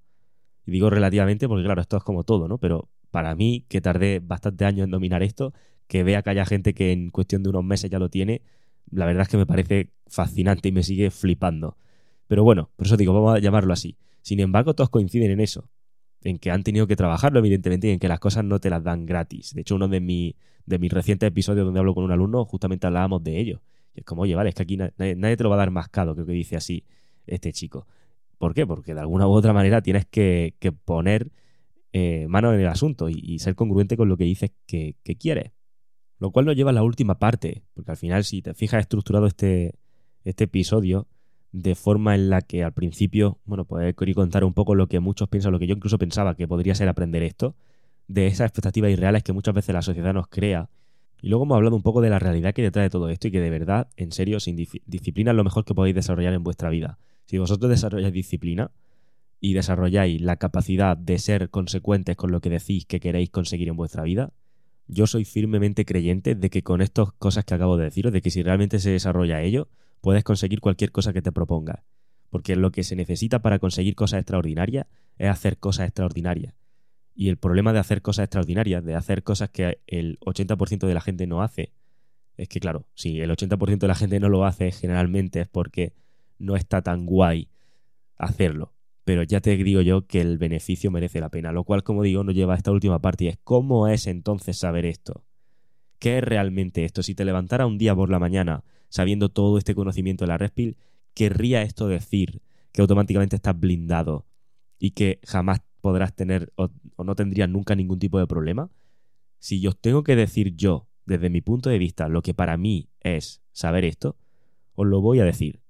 [0.67, 2.59] Y digo relativamente porque, claro, esto es como todo, ¿no?
[2.59, 5.55] Pero para mí, que tardé bastante años en dominar esto,
[5.87, 8.43] que vea que haya gente que en cuestión de unos meses ya lo tiene,
[8.91, 11.77] la verdad es que me parece fascinante y me sigue flipando.
[12.27, 13.97] Pero bueno, por eso digo, vamos a llamarlo así.
[14.23, 15.71] Sin embargo, todos coinciden en eso,
[16.23, 18.83] en que han tenido que trabajarlo, evidentemente, y en que las cosas no te las
[18.83, 19.55] dan gratis.
[19.55, 20.37] De hecho, uno de, mi,
[20.67, 23.62] de mis recientes episodios donde hablo con un alumno, justamente hablábamos de ello
[23.99, 26.27] es como, oye, vale, es que aquí nadie, te lo va a dar mascado, creo
[26.27, 26.85] que dice así
[27.27, 27.87] este chico.
[28.39, 28.67] ¿Por qué?
[28.67, 31.31] Porque de alguna u otra manera tienes que, poner
[31.93, 35.53] eh, mano en el asunto y, ser congruente con lo que dices que, quieres.
[36.19, 39.27] Lo cual nos lleva a la última parte, porque al final, si te fijas, estructurado
[39.27, 39.75] este,
[40.25, 41.07] este episodio
[41.53, 45.01] de forma en la que al principio, bueno, pues quería contar un poco lo que
[45.01, 47.57] muchos piensan, lo que yo incluso pensaba que podría ser aprender esto,
[48.07, 50.71] de esas expectativas irreales que muchas veces la sociedad nos crea
[51.21, 53.31] y luego hemos hablado un poco de la realidad que detrás de todo esto y
[53.31, 56.71] que de verdad, en serio, sin disciplina es lo mejor que podéis desarrollar en vuestra
[56.71, 56.99] vida.
[57.27, 58.71] Si vosotros desarrolláis disciplina
[59.41, 63.77] y desarrolláis la capacidad de ser consecuentes con lo que decís que queréis conseguir en
[63.77, 64.33] vuestra vida,
[64.87, 68.31] yo soy firmemente creyente de que con estas cosas que acabo de deciros, de que
[68.31, 69.69] si realmente se desarrolla ello,
[70.01, 71.83] puedes conseguir cualquier cosa que te propongas.
[72.31, 74.87] Porque lo que se necesita para conseguir cosas extraordinarias
[75.19, 76.55] es hacer cosas extraordinarias.
[77.21, 81.01] Y el problema de hacer cosas extraordinarias, de hacer cosas que el 80% de la
[81.01, 81.73] gente no hace,
[82.37, 85.95] es que claro, si el 80% de la gente no lo hace, generalmente es porque
[86.39, 87.49] no está tan guay
[88.19, 88.73] hacerlo.
[89.03, 91.51] Pero ya te digo yo que el beneficio merece la pena.
[91.51, 94.57] Lo cual, como digo, nos lleva a esta última parte y es ¿cómo es entonces
[94.57, 95.25] saber esto?
[95.99, 97.03] ¿Qué es realmente esto?
[97.03, 100.53] Si te levantara un día por la mañana sabiendo todo este conocimiento de la Red
[101.15, 104.29] ¿querría esto decir que automáticamente estás blindado
[104.79, 106.53] y que jamás podrás tener
[106.99, 108.71] o, no tendrías nunca ningún tipo de problema.
[109.39, 112.91] Si yo tengo que decir yo, desde mi punto de vista, lo que para mí
[113.01, 114.17] es saber esto,
[114.75, 115.63] os lo voy a decir.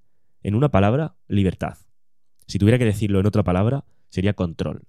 [0.43, 1.79] En una palabra, libertad.
[2.47, 4.85] Si tuviera que decirlo en otra palabra, sería control.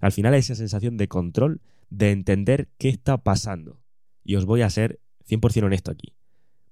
[0.00, 1.60] Al final esa sensación de control,
[1.90, 3.80] de entender qué está pasando.
[4.22, 6.14] Y os voy a ser 100% honesto aquí.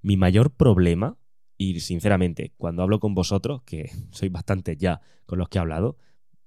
[0.00, 1.18] Mi mayor problema,
[1.56, 5.96] y sinceramente, cuando hablo con vosotros, que sois bastante ya con los que he hablado,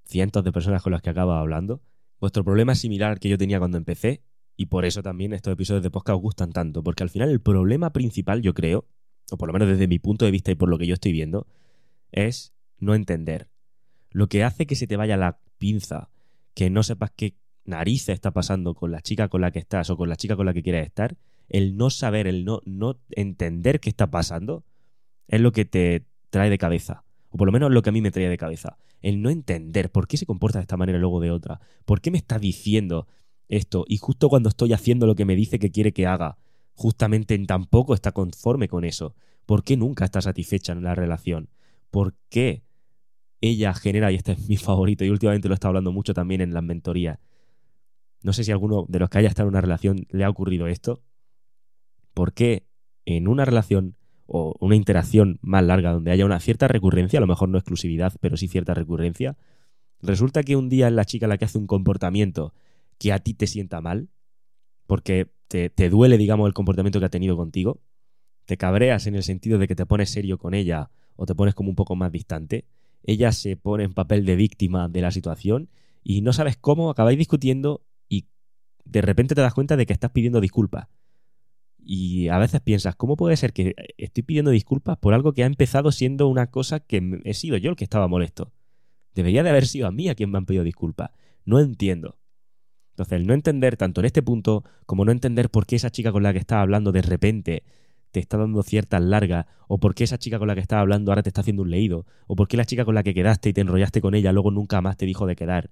[0.05, 1.81] cientos de personas con las que acabo hablando,
[2.19, 4.21] Vuestro problema es similar al que yo tenía cuando empecé
[4.57, 7.41] y por eso también estos episodios de podcast os gustan tanto, porque al final el
[7.41, 8.85] problema principal, yo creo,
[9.31, 11.11] o por lo menos desde mi punto de vista y por lo que yo estoy
[11.11, 11.47] viendo,
[12.11, 13.49] es no entender.
[14.11, 16.09] Lo que hace que se te vaya la pinza,
[16.53, 19.97] que no sepas qué narices está pasando con la chica con la que estás o
[19.97, 21.17] con la chica con la que quieres estar,
[21.49, 24.63] el no saber, el no, no entender qué está pasando,
[25.27, 27.04] es lo que te trae de cabeza.
[27.35, 28.77] O por lo menos lo que a mí me trae de cabeza.
[29.01, 31.59] El no entender por qué se comporta de esta manera y luego de otra.
[31.83, 33.07] ¿Por qué me está diciendo
[33.49, 33.83] esto?
[33.89, 36.37] Y justo cuando estoy haciendo lo que me dice que quiere que haga,
[36.75, 39.15] justamente tampoco está conforme con eso.
[39.45, 41.49] ¿Por qué nunca está satisfecha en la relación?
[41.91, 42.63] ¿Por qué
[43.41, 46.39] ella genera, y este es mi favorito, y últimamente lo he estado hablando mucho también
[46.39, 47.19] en las mentorías,
[48.23, 50.67] no sé si alguno de los que haya estado en una relación le ha ocurrido
[50.67, 51.03] esto,
[52.13, 52.65] ¿por qué
[53.03, 57.27] en una relación o una interacción más larga donde haya una cierta recurrencia, a lo
[57.27, 59.37] mejor no exclusividad, pero sí cierta recurrencia,
[60.01, 62.53] resulta que un día es la chica la que hace un comportamiento
[62.97, 64.09] que a ti te sienta mal,
[64.87, 67.81] porque te, te duele, digamos, el comportamiento que ha tenido contigo,
[68.45, 71.55] te cabreas en el sentido de que te pones serio con ella o te pones
[71.55, 72.65] como un poco más distante,
[73.03, 75.69] ella se pone en papel de víctima de la situación
[76.03, 78.27] y no sabes cómo acabáis discutiendo y
[78.83, 80.87] de repente te das cuenta de que estás pidiendo disculpas
[81.85, 85.45] y a veces piensas, ¿cómo puede ser que estoy pidiendo disculpas por algo que ha
[85.45, 88.51] empezado siendo una cosa que he sido yo el que estaba molesto?
[89.13, 91.11] Debería de haber sido a mí a quien me han pedido disculpas.
[91.45, 92.17] No entiendo.
[92.93, 96.11] Entonces, el no entender tanto en este punto como no entender por qué esa chica
[96.11, 97.63] con la que estaba hablando de repente
[98.11, 101.11] te está dando ciertas largas, o por qué esa chica con la que estaba hablando
[101.11, 103.49] ahora te está haciendo un leído, o por qué la chica con la que quedaste
[103.49, 105.69] y te enrollaste con ella luego nunca más te dijo de quedar,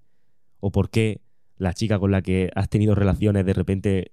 [0.60, 1.22] o por qué
[1.56, 4.12] la chica con la que has tenido relaciones de repente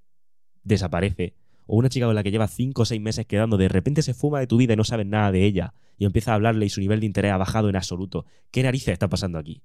[0.63, 1.35] desaparece,
[1.73, 4.13] o una chica con la que lleva 5 o 6 meses quedando, de repente se
[4.13, 6.69] fuma de tu vida y no sabes nada de ella, y empieza a hablarle y
[6.69, 8.27] su nivel de interés ha bajado en absoluto.
[8.51, 9.63] ¿Qué narices está pasando aquí?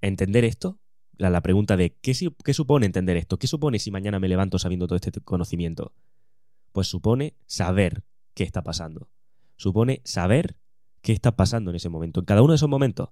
[0.00, 0.78] ¿Entender esto?
[1.16, 2.12] La, la pregunta de ¿qué,
[2.44, 3.40] ¿qué supone entender esto?
[3.40, 5.92] ¿Qué supone si mañana me levanto sabiendo todo este conocimiento?
[6.70, 9.10] Pues supone saber qué está pasando.
[9.56, 10.54] Supone saber
[11.00, 13.08] qué está pasando en ese momento, en cada uno de esos momentos.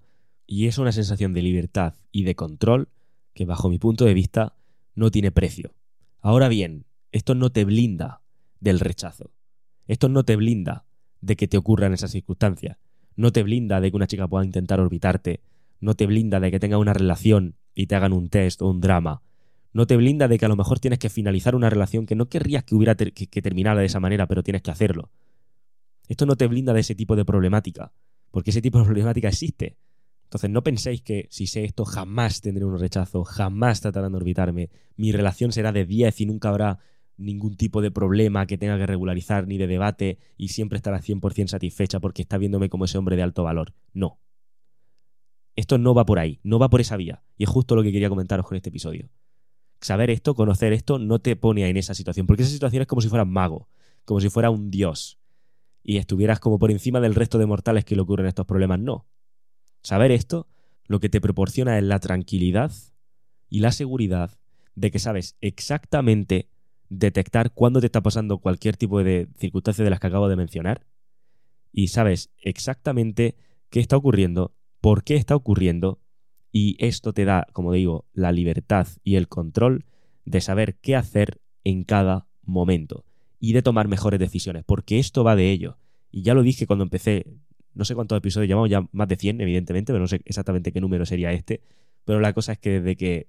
[0.46, 2.90] Y es una sensación de libertad y de control
[3.34, 4.54] que bajo mi punto de vista
[4.94, 5.74] no tiene precio.
[6.20, 8.22] Ahora bien, esto no te blinda
[8.60, 9.32] del rechazo.
[9.86, 10.84] Esto no te blinda
[11.20, 12.78] de que te ocurran esas circunstancias.
[13.16, 15.42] No te blinda de que una chica pueda intentar orbitarte.
[15.80, 18.80] No te blinda de que tenga una relación y te hagan un test o un
[18.80, 19.22] drama.
[19.72, 22.28] No te blinda de que a lo mejor tienes que finalizar una relación que no
[22.28, 25.10] querrías que hubiera que, que terminara de esa manera, pero tienes que hacerlo.
[26.08, 27.92] Esto no te blinda de ese tipo de problemática,
[28.30, 29.76] porque ese tipo de problemática existe.
[30.24, 34.70] Entonces no penséis que si sé esto jamás tendré un rechazo, jamás tratarán de orbitarme,
[34.96, 36.78] mi relación será de 10 y nunca habrá
[37.20, 41.48] ningún tipo de problema que tenga que regularizar ni de debate y siempre estará 100%
[41.48, 43.74] satisfecha porque está viéndome como ese hombre de alto valor.
[43.92, 44.18] No.
[45.56, 47.22] Esto no va por ahí, no va por esa vía.
[47.36, 49.10] Y es justo lo que quería comentaros con este episodio.
[49.80, 53.02] Saber esto, conocer esto, no te pone en esa situación, porque esa situación es como
[53.02, 53.68] si fueras mago,
[54.04, 55.18] como si fuera un dios,
[55.82, 58.78] y estuvieras como por encima del resto de mortales que le ocurren estos problemas.
[58.78, 59.06] No.
[59.82, 60.48] Saber esto
[60.86, 62.72] lo que te proporciona es la tranquilidad
[63.48, 64.38] y la seguridad
[64.74, 66.48] de que sabes exactamente
[66.90, 70.86] detectar cuándo te está pasando cualquier tipo de circunstancia de las que acabo de mencionar
[71.72, 73.36] y sabes exactamente
[73.70, 76.00] qué está ocurriendo, por qué está ocurriendo
[76.52, 79.86] y esto te da, como digo, la libertad y el control
[80.24, 83.04] de saber qué hacer en cada momento
[83.38, 85.78] y de tomar mejores decisiones, porque esto va de ello.
[86.10, 87.24] Y ya lo dije cuando empecé,
[87.72, 90.80] no sé cuántos episodios llevamos, ya más de 100 evidentemente, pero no sé exactamente qué
[90.80, 91.62] número sería este,
[92.04, 93.28] pero la cosa es que desde que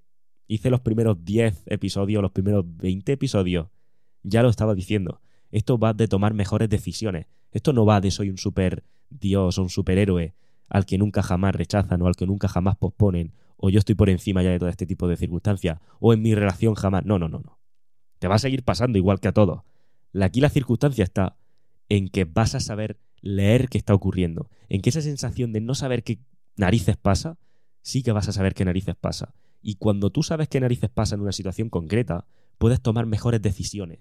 [0.54, 3.68] hice los primeros 10 episodios, los primeros 20 episodios,
[4.22, 5.22] ya lo estaba diciendo.
[5.50, 7.28] Esto va de tomar mejores decisiones.
[7.52, 10.36] Esto no va de soy un super dios o un superhéroe
[10.70, 14.10] al que nunca jamás rechazan o al que nunca jamás posponen o yo estoy por
[14.10, 17.06] encima ya de todo este tipo de circunstancias o en mi relación jamás.
[17.06, 17.60] No, no, no, no.
[18.20, 19.62] Te va a seguir pasando igual que a todos.
[20.20, 21.38] Aquí la circunstancia está
[21.88, 25.76] en que vas a saber leer qué está ocurriendo, en que esa sensación de no
[25.76, 26.20] saber qué
[26.58, 27.38] narices pasa,
[27.82, 29.34] sí que vas a saber qué narices pasa.
[29.62, 32.26] Y cuando tú sabes qué narices pasa en una situación concreta,
[32.58, 34.00] puedes tomar mejores decisiones.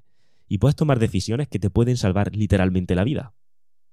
[0.49, 3.35] Y puedes tomar decisiones que te pueden salvar literalmente la vida.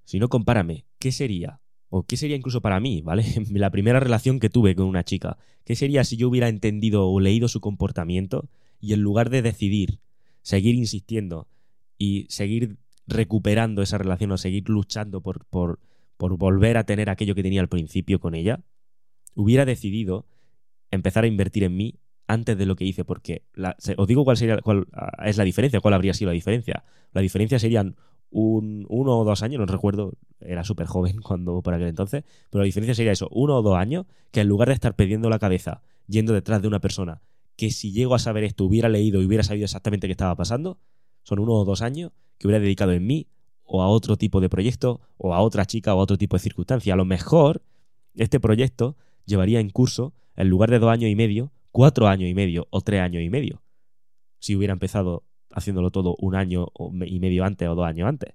[0.06, 1.62] Si no, compárame, ¿qué sería?
[1.90, 3.24] O qué sería incluso para mí, ¿vale?
[3.52, 5.38] La primera relación que tuve con una chica.
[5.64, 8.50] ¿Qué sería si yo hubiera entendido o leído su comportamiento
[8.80, 10.00] y en lugar de decidir
[10.48, 11.50] seguir insistiendo
[11.98, 15.82] y seguir recuperando esa relación o seguir luchando por, por,
[16.16, 18.62] por volver a tener aquello que tenía al principio con ella,
[19.36, 20.26] hubiera decidido
[20.92, 23.44] empezar a invertir en mí antes de lo que hice, porque
[23.98, 26.84] os digo cuál sería cuál ah, es la diferencia, cuál habría sido la diferencia.
[27.14, 27.96] La diferencia serían
[28.30, 32.62] un, uno o dos años, no recuerdo, era súper joven cuando por aquel entonces, pero
[32.62, 35.40] la diferencia sería eso, uno o dos años, que en lugar de estar perdiendo la
[35.40, 37.22] cabeza yendo detrás de una persona
[37.58, 40.80] que si llego a saber esto, hubiera leído y hubiera sabido exactamente qué estaba pasando,
[41.24, 43.28] son uno o dos años que hubiera dedicado en mí
[43.64, 46.42] o a otro tipo de proyecto o a otra chica o a otro tipo de
[46.42, 46.94] circunstancia.
[46.94, 47.64] A lo mejor
[48.16, 48.96] este proyecto
[49.28, 52.82] llevaría en curso, en lugar de dos años y medio, cuatro años y medio o
[52.82, 53.62] tres años y medio.
[54.40, 56.68] Si hubiera empezado haciéndolo todo un año
[57.06, 58.34] y medio antes o dos años antes.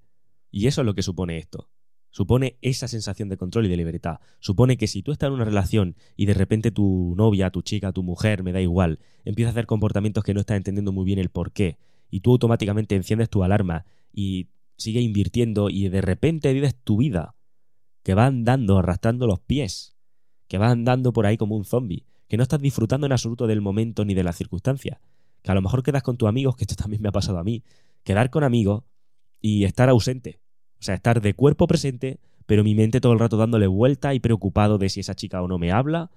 [0.51, 1.69] Y eso es lo que supone esto.
[2.11, 4.19] Supone esa sensación de control y de libertad.
[4.39, 7.93] Supone que si tú estás en una relación y de repente tu novia, tu chica,
[7.93, 11.19] tu mujer, me da igual, empieza a hacer comportamientos que no estás entendiendo muy bien
[11.19, 11.79] el por qué,
[12.11, 17.35] y tú automáticamente enciendes tu alarma y sigue invirtiendo y de repente vives tu vida,
[18.03, 19.92] que va andando, arrastrando los pies,
[20.53, 23.63] que va andando por ahí como un zombie, que no estás disfrutando en absoluto del
[23.63, 24.99] momento ni de las circunstancias,
[25.41, 27.43] que a lo mejor quedas con tus amigos, que esto también me ha pasado a
[27.43, 27.65] mí,
[28.05, 28.85] quedar con amigos
[29.41, 30.41] y estar ausente,
[30.79, 34.21] o sea, estar de cuerpo presente, pero mi mente todo el rato dándole vuelta y
[34.21, 36.11] preocupado de si esa chica o no me habla,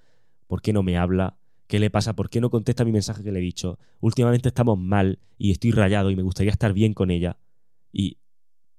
[0.47, 3.31] por qué no me habla, qué le pasa, por qué no contesta mi mensaje que
[3.31, 7.09] le he dicho, últimamente estamos mal y estoy rayado y me gustaría estar bien con
[7.09, 7.37] ella.
[7.93, 8.17] Y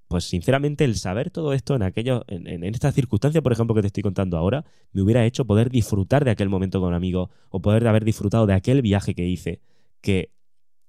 [0.09, 3.81] pues sinceramente el saber todo esto en aquello, en, en, esta circunstancia, por ejemplo, que
[3.81, 7.61] te estoy contando ahora, me hubiera hecho poder disfrutar de aquel momento con amigos o
[7.61, 9.61] poder haber disfrutado de aquel viaje que hice,
[10.01, 10.31] que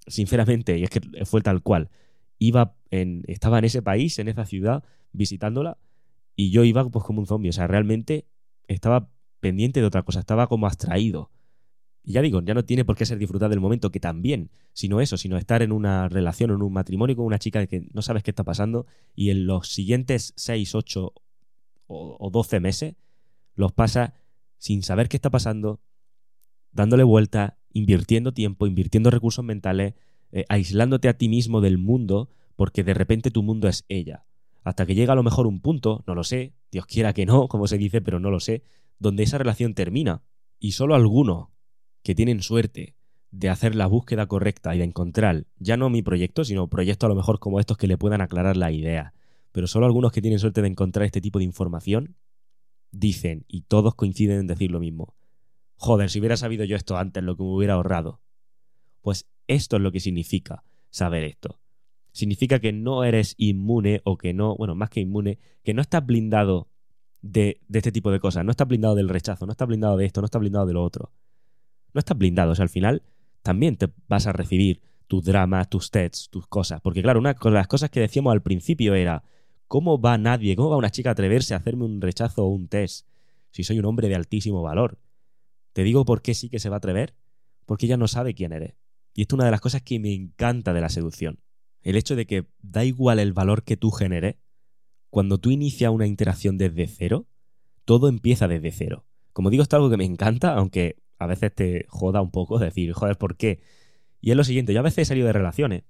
[0.05, 1.89] sinceramente, y es que fue tal cual,
[2.39, 5.77] iba en, estaba en ese país, en esa ciudad, visitándola,
[6.35, 7.49] y yo iba pues como un zombie.
[7.49, 8.27] O sea, realmente
[8.67, 11.31] estaba pendiente de otra cosa, estaba como abstraído.
[12.07, 15.01] Y ya digo, ya no tiene por qué ser disfrutar del momento, que también, sino
[15.01, 18.23] eso, sino estar en una relación, en un matrimonio con una chica que no sabes
[18.23, 21.13] qué está pasando, y en los siguientes 6, 8
[21.87, 22.95] o, o 12 meses
[23.55, 24.13] los pasa
[24.57, 25.81] sin saber qué está pasando,
[26.71, 29.95] dándole vuelta, invirtiendo tiempo, invirtiendo recursos mentales,
[30.31, 34.23] eh, aislándote a ti mismo del mundo porque de repente tu mundo es ella.
[34.63, 37.49] Hasta que llega a lo mejor un punto, no lo sé, Dios quiera que no,
[37.49, 38.63] como se dice, pero no lo sé,
[38.97, 40.21] donde esa relación termina.
[40.57, 41.49] Y solo algunos
[42.07, 42.95] que tienen suerte
[43.31, 47.09] de hacer la búsqueda correcta y de encontrar, ya no mi proyecto, sino proyectos a
[47.09, 49.13] lo mejor como estos que le puedan aclarar la idea,
[49.51, 52.15] pero solo algunos que tienen suerte de encontrar este tipo de información,
[52.91, 55.15] dicen, y todos coinciden en decir lo mismo,
[55.75, 58.21] joder, si hubiera sabido yo esto antes, lo que me hubiera ahorrado.
[59.01, 61.59] Pues esto es lo que significa saber esto.
[62.13, 66.05] Significa que no eres inmune o que no, bueno, más que inmune, que no estás
[66.05, 66.69] blindado
[67.21, 68.45] de, este tipo de cosas.
[68.45, 70.85] No estás blindado del rechazo, no estás blindado de esto, no estás blindado de lo
[70.85, 71.11] otro.
[71.97, 72.51] No estás blindado.
[72.51, 73.01] O sea, al final
[73.41, 76.79] también te vas a recibir tus dramas, tus tests, tus cosas.
[76.79, 79.23] Porque claro, una de las cosas que decíamos al principio era,
[79.67, 82.67] ¿cómo va nadie, cómo va una chica a atreverse a hacerme un rechazo o un
[82.67, 83.07] test
[83.49, 84.99] si soy un hombre de altísimo valor?
[85.73, 87.15] Te digo por qué sí que se va a atrever.
[87.65, 88.75] Porque ella no sabe quién eres.
[89.15, 91.39] Y esto es una de las cosas que me encanta de la seducción.
[91.81, 94.35] El hecho de que da igual el valor que tú generes,
[95.09, 97.25] cuando tú inicias una interacción desde cero,
[97.85, 99.07] todo empieza desde cero.
[99.33, 102.59] Como digo, esto es algo que me encanta, aunque a veces te joda un poco
[102.59, 103.61] decir, joder, ¿por qué?
[104.21, 105.83] Y es lo siguiente, yo a veces he salido de relaciones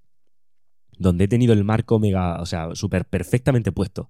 [1.00, 4.10] donde he tenido el marco mega, o sea, súper perfectamente puesto,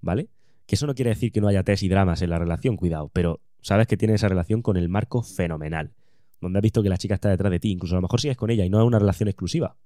[0.00, 0.28] ¿vale?
[0.66, 3.10] Que eso no quiere decir que no haya test y dramas en la relación, cuidado,
[3.12, 5.92] pero sabes que tienes esa relación con el marco fenomenal
[6.40, 8.36] donde has visto que la chica está detrás de ti, incluso a lo mejor sigues
[8.36, 9.76] con ella y no es una relación exclusiva.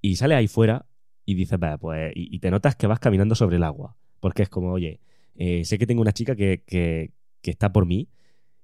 [0.00, 0.86] Y sale ahí fuera
[1.24, 4.72] y dices, pues, y, te notas que vas caminando sobre el agua, porque es como,
[4.72, 5.00] oye,
[5.36, 8.10] eh, sé que tengo una chica que, que, está por mí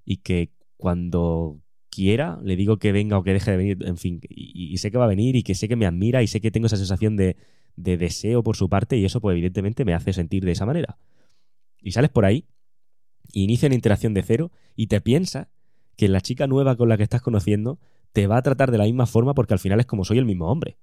[0.04, 0.52] y que
[0.84, 4.90] cuando quiera le digo que venga o que deje de venir, en fin, y, sé
[4.90, 6.76] que va a venir y que sé que me admira y sé que tengo esa
[6.76, 7.38] sensación de,
[7.74, 10.98] de deseo por su parte y eso pues evidentemente me hace sentir de esa manera.
[11.80, 12.44] Y sales por ahí,
[13.32, 15.48] inicia una interacción de cero y te piensas
[15.96, 17.78] que la chica nueva con la que estás conociendo
[18.12, 20.26] te va a tratar de la misma forma porque al final es como soy el
[20.26, 20.76] mismo hombre.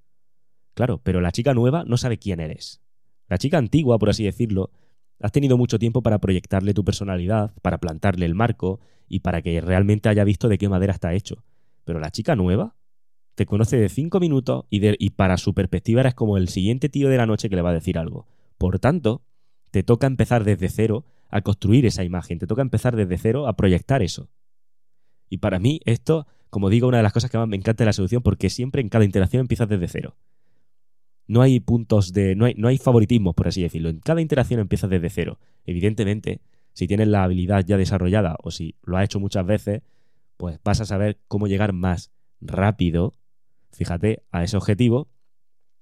[0.74, 2.82] Claro, pero la chica nueva no sabe quién eres.
[3.28, 4.72] La chica antigua, por así decirlo,
[5.20, 8.80] has tenido mucho tiempo para proyectarle tu personalidad, para plantarle el marco
[9.12, 11.44] y para que realmente haya visto de qué madera está hecho.
[11.84, 12.76] Pero la chica nueva
[13.36, 17.10] te conoce de cinco minutos y, y para su perspectiva eres como el siguiente tío
[17.10, 18.26] de la noche que le va a decir algo.
[18.58, 19.22] Por tanto,
[19.72, 23.56] te toca empezar desde cero a construir esa imagen, te toca empezar desde cero a
[23.58, 24.30] proyectar eso.
[25.30, 27.88] Y para mí esto, como digo, una de las cosas que más me encanta de
[27.88, 30.16] la solución porque siempre en cada interacción empiezas desde cero.
[31.28, 32.36] No hay puntos de...
[32.36, 33.90] No hay, no hay favoritismos, por así decirlo.
[33.90, 35.40] En cada interacción empiezas desde cero.
[35.66, 36.42] Evidentemente,
[36.74, 39.82] si tienes la habilidad ya desarrollada o si lo has hecho muchas veces,
[40.38, 43.14] pues vas a saber cómo llegar más rápido,
[43.72, 45.10] fíjate, a ese objetivo.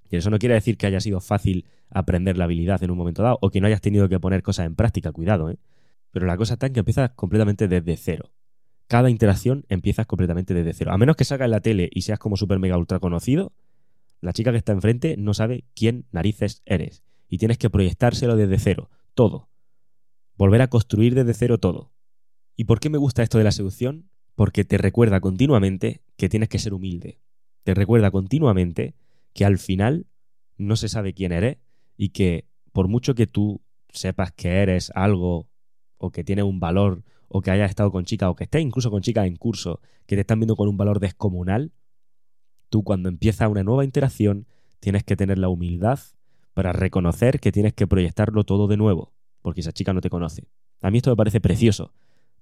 [0.09, 3.23] Y eso no quiere decir que haya sido fácil aprender la habilidad en un momento
[3.23, 5.59] dado o que no hayas tenido que poner cosas en práctica, cuidado, ¿eh?
[6.11, 8.31] Pero la cosa está en que empiezas completamente desde cero
[8.89, 10.91] cada interacción empiezas completamente desde cero.
[10.91, 13.53] A menos que salgas la tele y seas como super mega ultra conocido,
[14.19, 17.03] la chica que está enfrente no sabe quién narices eres.
[17.27, 19.47] Y tienes que proyectárselo desde cero, todo.
[20.39, 21.91] Volver a construir desde cero todo.
[22.55, 24.09] ¿Y por qué me gusta esto de la seducción?
[24.35, 27.19] Porque te recuerda continuamente que tienes que ser humilde.
[27.65, 28.95] Te recuerda continuamente
[29.33, 30.07] que al final
[30.55, 31.57] no se sabe quién eres
[31.97, 35.49] y que por mucho que tú sepas que eres algo
[35.97, 38.89] o que tienes un valor o que hayas estado con chicas o que estés incluso
[38.89, 41.73] con chicas en curso que te están viendo con un valor descomunal,
[42.69, 44.47] tú cuando empiezas una nueva interacción
[44.79, 45.99] tienes que tener la humildad
[46.53, 49.11] para reconocer que tienes que proyectarlo todo de nuevo,
[49.49, 50.47] porque esa chica no te conoce.
[50.79, 51.91] A mí esto me parece precioso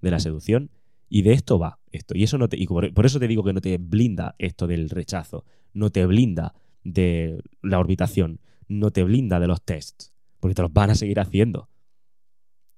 [0.01, 0.71] de la seducción
[1.07, 2.17] y de esto va esto.
[2.17, 4.89] Y eso no te, y por, eso te digo que no te blinda esto del
[4.89, 10.63] rechazo, no te blinda de la orbitación, no te blinda de los tests, porque te
[10.63, 11.69] los van a seguir haciendo.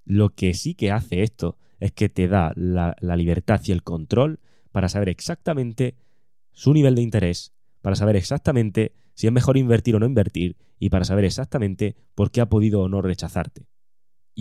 [0.05, 3.81] Lo que sí que hace esto es que te da la, la libertad y el
[3.81, 5.95] control para saber exactamente
[6.51, 10.91] su nivel de interés, para saber exactamente si es mejor invertir o no invertir y
[10.91, 13.65] para saber exactamente por qué ha podido o no rechazarte.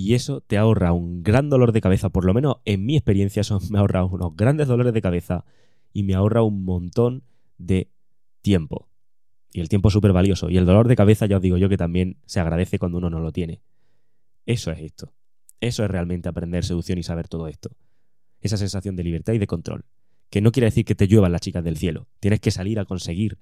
[0.00, 3.42] Y eso te ahorra un gran dolor de cabeza, por lo menos en mi experiencia
[3.68, 5.44] me ahorra unos grandes dolores de cabeza
[5.92, 7.24] y me ahorra un montón
[7.56, 7.90] de
[8.40, 8.88] tiempo.
[9.52, 10.50] Y el tiempo es súper valioso.
[10.50, 13.10] Y el dolor de cabeza ya os digo yo que también se agradece cuando uno
[13.10, 13.60] no lo tiene.
[14.46, 15.14] Eso es esto.
[15.60, 17.70] Eso es realmente aprender seducción y saber todo esto.
[18.40, 19.84] Esa sensación de libertad y de control.
[20.30, 22.06] Que no quiere decir que te lluevan las chicas del cielo.
[22.20, 23.38] Tienes que salir a conseguir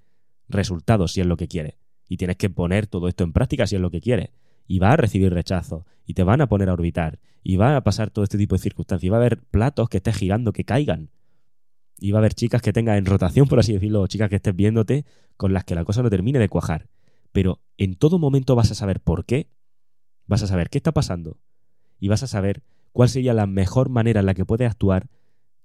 [0.48, 1.74] resultados si es lo que quieres.
[2.08, 4.30] Y tienes que poner todo esto en práctica si es lo que quieres.
[4.66, 5.86] Y va a recibir rechazo.
[6.04, 7.20] Y te van a poner a orbitar.
[7.42, 9.06] Y va a pasar todo este tipo de circunstancias.
[9.06, 11.10] Y va a haber platos que estés girando que caigan.
[11.98, 14.36] Y va a haber chicas que tengas en rotación, por así decirlo, o chicas que
[14.36, 15.04] estés viéndote
[15.36, 16.88] con las que la cosa no termine de cuajar.
[17.32, 19.48] Pero en todo momento vas a saber por qué.
[20.26, 21.38] Vas a saber qué está pasando.
[21.98, 25.08] Y vas a saber cuál sería la mejor manera en la que puedes actuar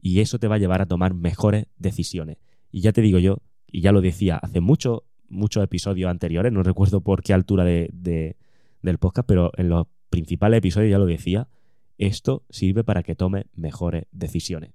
[0.01, 2.37] y eso te va a llevar a tomar mejores decisiones.
[2.71, 3.37] Y ya te digo yo,
[3.67, 8.35] y ya lo decía hace muchos, muchos episodios anteriores, no recuerdo por qué altura de,
[8.81, 11.47] del podcast, pero en los principales episodios ya lo decía,
[11.97, 14.73] esto sirve para que tomes mejores decisiones.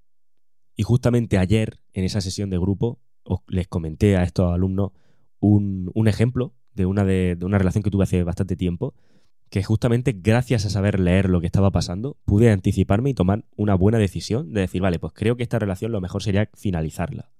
[0.77, 4.93] Y justamente ayer, en esa sesión de grupo, os, les comenté a estos alumnos
[5.41, 8.95] un, ejemplo de una, de una relación que tuve hace bastante tiempo,
[9.51, 13.75] que justamente gracias a saber leer lo que estaba pasando, pude anticiparme y tomar una
[13.75, 17.31] buena decisión de decir, vale, pues creo que esta relación lo mejor sería finalizarla,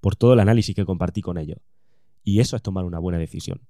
[0.00, 1.58] por todo el análisis que compartí con ellos.
[2.24, 3.62] Y eso es tomar una buena decisión.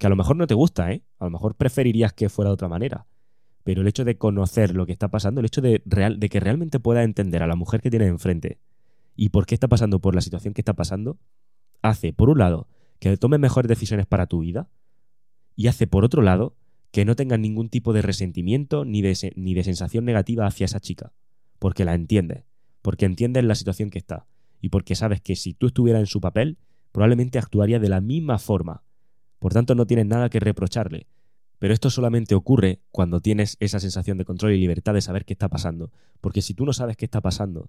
[0.00, 1.02] Que a lo mejor no te gusta, ¿eh?
[1.18, 3.06] A lo mejor preferirías que fuera de otra manera.
[3.64, 6.40] Pero el hecho de conocer lo que está pasando, el hecho de, real, de que
[6.40, 8.58] realmente puedas entender a la mujer que tienes enfrente
[9.14, 11.18] y por qué está pasando por la situación que está pasando,
[11.82, 12.66] hace, por un lado,
[12.98, 14.70] que tomes mejores decisiones para tu vida
[15.54, 16.56] y hace, por otro lado,
[16.92, 20.80] que no tengas ningún tipo de resentimiento ni de, ni de sensación negativa hacia esa
[20.80, 21.12] chica,
[21.58, 22.44] porque la entiendes,
[22.80, 24.26] porque entiendes la situación que está
[24.62, 26.56] y porque sabes que si tú estuvieras en su papel,
[26.90, 28.82] probablemente actuaría de la misma forma.
[29.40, 31.08] Por tanto, no tienes nada que reprocharle.
[31.58, 35.32] Pero esto solamente ocurre cuando tienes esa sensación de control y libertad de saber qué
[35.32, 35.90] está pasando.
[36.20, 37.68] Porque si tú no sabes qué está pasando,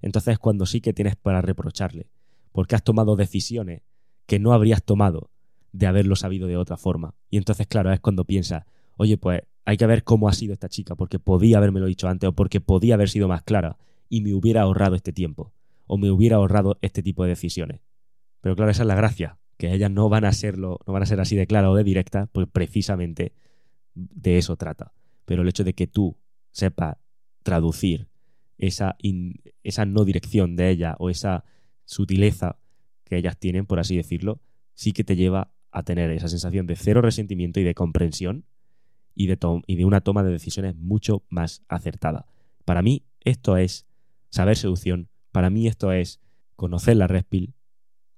[0.00, 2.08] entonces es cuando sí que tienes para reprocharle.
[2.50, 3.82] Porque has tomado decisiones
[4.26, 5.30] que no habrías tomado
[5.72, 7.14] de haberlo sabido de otra forma.
[7.30, 10.68] Y entonces, claro, es cuando piensa, oye, pues hay que ver cómo ha sido esta
[10.68, 14.34] chica, porque podía lo dicho antes o porque podía haber sido más clara y me
[14.34, 15.52] hubiera ahorrado este tiempo
[15.86, 17.80] o me hubiera ahorrado este tipo de decisiones.
[18.40, 21.06] Pero claro, esa es la gracia, que ellas no van a serlo, no van a
[21.06, 23.32] ser así de clara o de directa, pues precisamente
[23.94, 24.92] de eso trata.
[25.24, 26.16] Pero el hecho de que tú
[26.50, 26.96] sepas
[27.44, 28.08] traducir
[28.58, 28.96] esa,
[29.62, 31.44] esa no dirección de ella o esa
[31.84, 32.58] sutileza
[33.04, 34.40] que ellas tienen, por así decirlo,
[34.74, 38.44] sí que te lleva a tener esa sensación de cero resentimiento y de comprensión
[39.14, 42.26] y de, y de una toma de decisiones mucho más acertada.
[42.64, 43.86] Para mí esto es
[44.28, 46.20] saber seducción, para mí esto es
[46.56, 47.26] conocer la red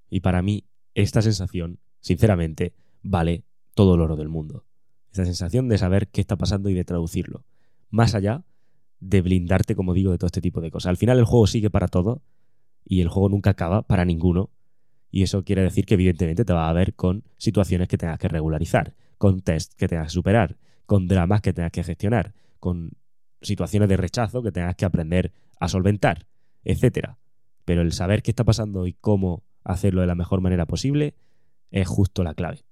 [0.09, 4.65] y para mí esta sensación, sinceramente, vale todo el oro del mundo.
[5.11, 7.45] Esta sensación de saber qué está pasando y de traducirlo.
[7.91, 8.45] Más allá
[9.01, 10.91] de blindarte, como digo, de todo este tipo de cosas.
[10.91, 12.23] Al final el juego sigue para todo
[12.85, 14.51] y el juego nunca acaba para ninguno
[15.11, 18.29] y eso quiere decir que evidentemente te va a ver con situaciones que tengas que
[18.29, 22.93] regularizar, con tests que tengas que superar, con dramas que tengas que gestionar, con
[23.41, 26.27] situaciones de rechazo que tengas que aprender a solventar,
[26.65, 27.19] etcétera.
[27.65, 31.15] Pero el saber qué está pasando y cómo hacerlo de la mejor manera posible
[31.71, 32.65] es justo la clave.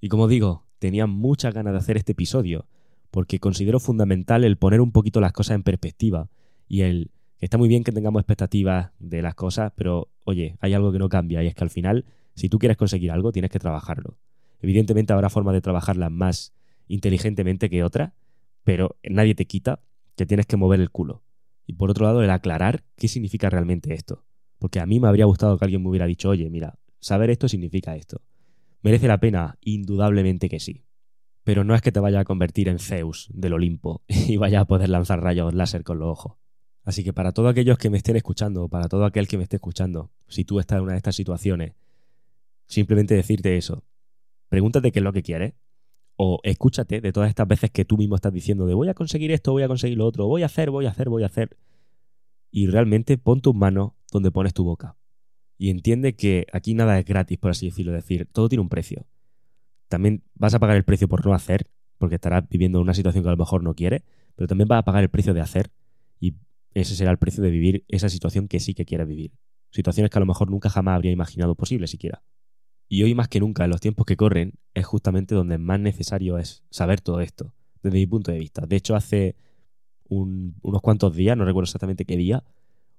[0.00, 2.66] Y como digo, tenía muchas ganas de hacer este episodio
[3.10, 6.28] porque considero fundamental el poner un poquito las cosas en perspectiva
[6.68, 10.92] y el está muy bien que tengamos expectativas de las cosas, pero oye, hay algo
[10.92, 13.58] que no cambia y es que al final, si tú quieres conseguir algo, tienes que
[13.58, 14.18] trabajarlo.
[14.60, 16.52] Evidentemente habrá formas de trabajarlas más
[16.86, 18.12] inteligentemente que otras,
[18.62, 19.80] pero nadie te quita
[20.16, 21.22] que tienes que mover el culo.
[21.66, 24.24] Y por otro lado, el aclarar qué significa realmente esto.
[24.60, 27.48] Porque a mí me habría gustado que alguien me hubiera dicho, oye, mira, saber esto
[27.48, 28.20] significa esto.
[28.82, 29.58] ¿Merece la pena?
[29.62, 30.84] Indudablemente que sí.
[31.44, 34.64] Pero no es que te vaya a convertir en Zeus del Olimpo y vaya a
[34.66, 36.34] poder lanzar rayos láser con los ojos.
[36.84, 39.56] Así que para todos aquellos que me estén escuchando, para todo aquel que me esté
[39.56, 41.74] escuchando, si tú estás en una de estas situaciones,
[42.66, 43.82] simplemente decirte eso.
[44.48, 45.54] Pregúntate qué es lo que quieres.
[46.16, 49.30] O escúchate de todas estas veces que tú mismo estás diciendo de voy a conseguir
[49.30, 51.56] esto, voy a conseguir lo otro, voy a hacer, voy a hacer, voy a hacer.
[52.50, 54.96] Y realmente pon tus manos donde pones tu boca.
[55.58, 57.94] Y entiende que aquí nada es gratis, por así decirlo.
[57.94, 59.06] Es decir, todo tiene un precio.
[59.88, 63.28] También vas a pagar el precio por no hacer, porque estarás viviendo una situación que
[63.28, 64.02] a lo mejor no quieres,
[64.36, 65.70] pero también vas a pagar el precio de hacer.
[66.18, 66.34] Y
[66.72, 69.32] ese será el precio de vivir esa situación que sí que quieres vivir.
[69.70, 72.22] Situaciones que a lo mejor nunca jamás habría imaginado posible siquiera.
[72.88, 76.38] Y hoy más que nunca, en los tiempos que corren, es justamente donde más necesario
[76.38, 78.66] es saber todo esto, desde mi punto de vista.
[78.66, 79.36] De hecho, hace
[80.08, 82.42] unos cuantos días, no recuerdo exactamente qué día,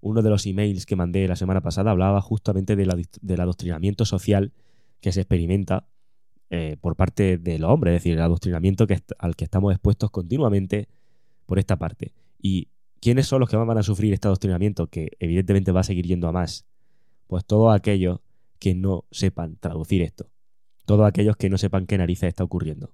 [0.01, 4.51] uno de los emails que mandé la semana pasada hablaba justamente del adoctrinamiento social
[4.99, 5.87] que se experimenta
[6.49, 8.85] eh, por parte del hombre, es decir, el adoctrinamiento
[9.19, 10.89] al que estamos expuestos continuamente
[11.45, 12.13] por esta parte.
[12.41, 12.67] Y
[13.01, 14.85] ¿Quiénes son los que van a sufrir este adoctrinamiento?
[14.85, 16.67] Que evidentemente va a seguir yendo a más.
[17.25, 18.19] Pues todos aquellos
[18.59, 20.29] que no sepan traducir esto.
[20.85, 22.93] Todos aquellos que no sepan qué narices está ocurriendo.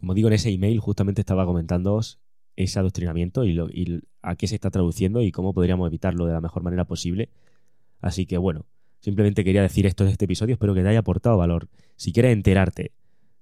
[0.00, 2.18] Como digo, en ese email justamente estaba comentándoos
[2.56, 6.40] ese adoctrinamiento y, y a qué se está traduciendo y cómo podríamos evitarlo de la
[6.40, 7.30] mejor manera posible.
[8.00, 8.66] Así que bueno,
[9.00, 11.68] simplemente quería decir esto en este episodio, espero que te haya aportado valor.
[11.96, 12.92] Si quieres enterarte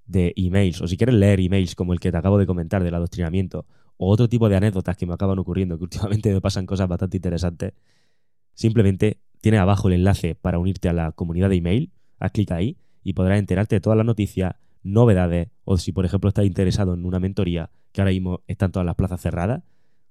[0.06, 2.94] de emails o si quieres leer emails como el que te acabo de comentar del
[2.94, 6.88] adoctrinamiento o otro tipo de anécdotas que me acaban ocurriendo, que últimamente me pasan cosas
[6.88, 7.72] bastante interesantes,
[8.54, 12.76] simplemente tienes abajo el enlace para unirte a la comunidad de email, haz clic ahí
[13.02, 17.05] y podrás enterarte de todas las noticias, novedades, o si por ejemplo estás interesado en
[17.05, 19.62] una mentoría, que ahora mismo están todas las plazas cerradas,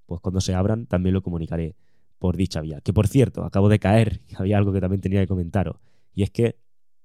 [0.05, 1.75] pues cuando se abran también lo comunicaré
[2.19, 2.81] por dicha vía.
[2.81, 5.77] Que por cierto, acabo de caer, había algo que también tenía que comentaros,
[6.13, 6.57] y es que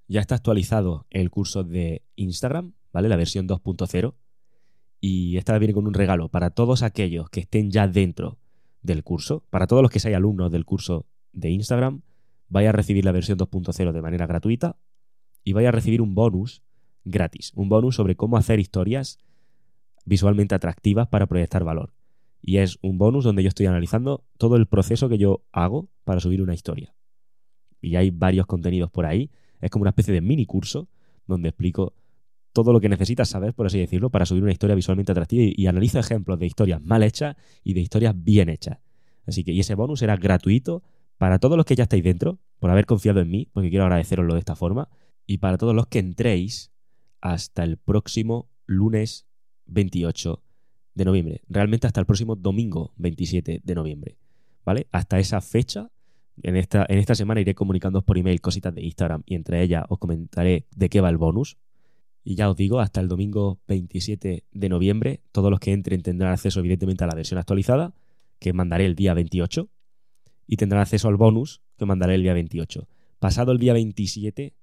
[0.09, 3.09] ya está actualizado el curso de Instagram, ¿vale?
[3.09, 4.15] La versión 2.0
[5.01, 8.39] y esta viene con un regalo para todos aquellos que estén ya dentro
[8.83, 12.03] del curso, para todos los que sean alumnos del curso de Instagram,
[12.49, 14.77] vaya a recibir la versión 2.0 de manera gratuita
[15.45, 16.63] y vaya a recibir un bonus
[17.07, 19.19] gratis, un bonus sobre cómo hacer historias
[20.05, 21.95] visualmente atractivas para proyectar valor.
[22.43, 26.21] Y es un bonus donde yo estoy analizando todo el proceso que yo hago para
[26.21, 26.95] subir una historia.
[27.81, 29.31] Y hay varios contenidos por ahí.
[29.61, 30.89] Es como una especie de mini curso
[31.27, 31.95] donde explico
[32.53, 35.67] todo lo que necesitas saber, por así decirlo, para subir una historia visualmente atractiva y,
[35.67, 38.79] analiza ejemplos de historias mal hechas y de historias bien hechas.
[39.27, 40.83] Así que, y ese bonus será gratuito
[41.19, 44.35] para todos los que ya estáis dentro, por haber confiado en mí, porque quiero agradeceroslo
[44.35, 44.89] de esta forma,
[45.27, 46.71] y para todos los que entréis
[47.33, 49.27] hasta el próximo lunes
[49.67, 50.43] 28
[50.95, 51.43] de noviembre.
[51.49, 54.17] Realmente hasta el próximo domingo 27 de noviembre.
[54.65, 54.87] ¿Vale?
[54.93, 55.91] Hasta esa fecha,
[56.43, 59.85] en esta, en esta semana iré comunicándoos por email cositas de Instagram y entre ellas
[59.89, 61.57] os comentaré de qué va el bonus,
[62.25, 66.33] y ya os digo, hasta el domingo 27 de noviembre, todos los que entren tendrán
[66.33, 67.95] acceso evidentemente a la versión actualizada,
[68.41, 69.69] que mandaré el día 28,
[70.49, 72.89] y tendrán acceso al bonus, que mandaré el día 28.
[73.21, 74.55] Pasado el día 27,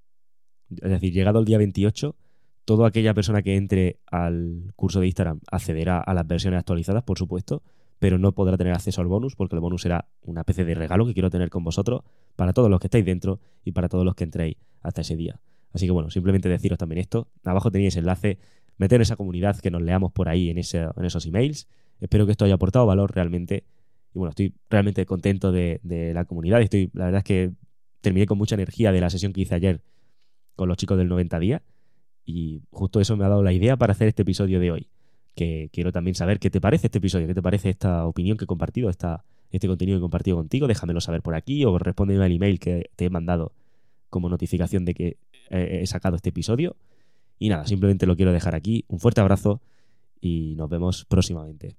[0.69, 2.17] es decir, llegado el día 28,
[2.65, 7.17] toda aquella persona que entre al curso de Instagram accederá a las versiones actualizadas, por
[7.17, 7.63] supuesto,
[7.99, 11.05] pero no podrá tener acceso al bonus porque el bonus será una especie de regalo
[11.05, 12.01] que quiero tener con vosotros
[12.35, 15.39] para todos los que estáis dentro y para todos los que entréis hasta ese día.
[15.71, 17.27] Así que bueno, simplemente deciros también esto.
[17.43, 18.39] Abajo tenéis enlace,
[18.77, 21.67] meter esa comunidad, que nos leamos por ahí en esos emails.
[21.99, 23.65] Espero que esto haya aportado valor realmente.
[24.13, 25.79] Y bueno, estoy realmente contento de,
[26.13, 26.61] la comunidad.
[26.61, 27.51] Estoy, la verdad es que
[28.01, 29.81] terminé con mucha energía de la sesión que hice ayer
[30.55, 31.61] con los chicos del 90 días.
[32.25, 34.87] Y justo eso me ha dado la idea para hacer este episodio de hoy.
[35.35, 38.45] Que quiero también saber qué te parece este episodio, qué te parece esta opinión que
[38.45, 40.67] he compartido, esta, este contenido que he compartido contigo.
[40.67, 43.51] Déjamelo saber por aquí o respóndeme al email que te he mandado
[44.09, 45.17] como notificación de que
[45.49, 46.75] he sacado este episodio.
[47.39, 48.85] Y nada, simplemente lo quiero dejar aquí.
[48.87, 49.61] Un fuerte abrazo
[50.21, 51.75] y nos vemos próximamente.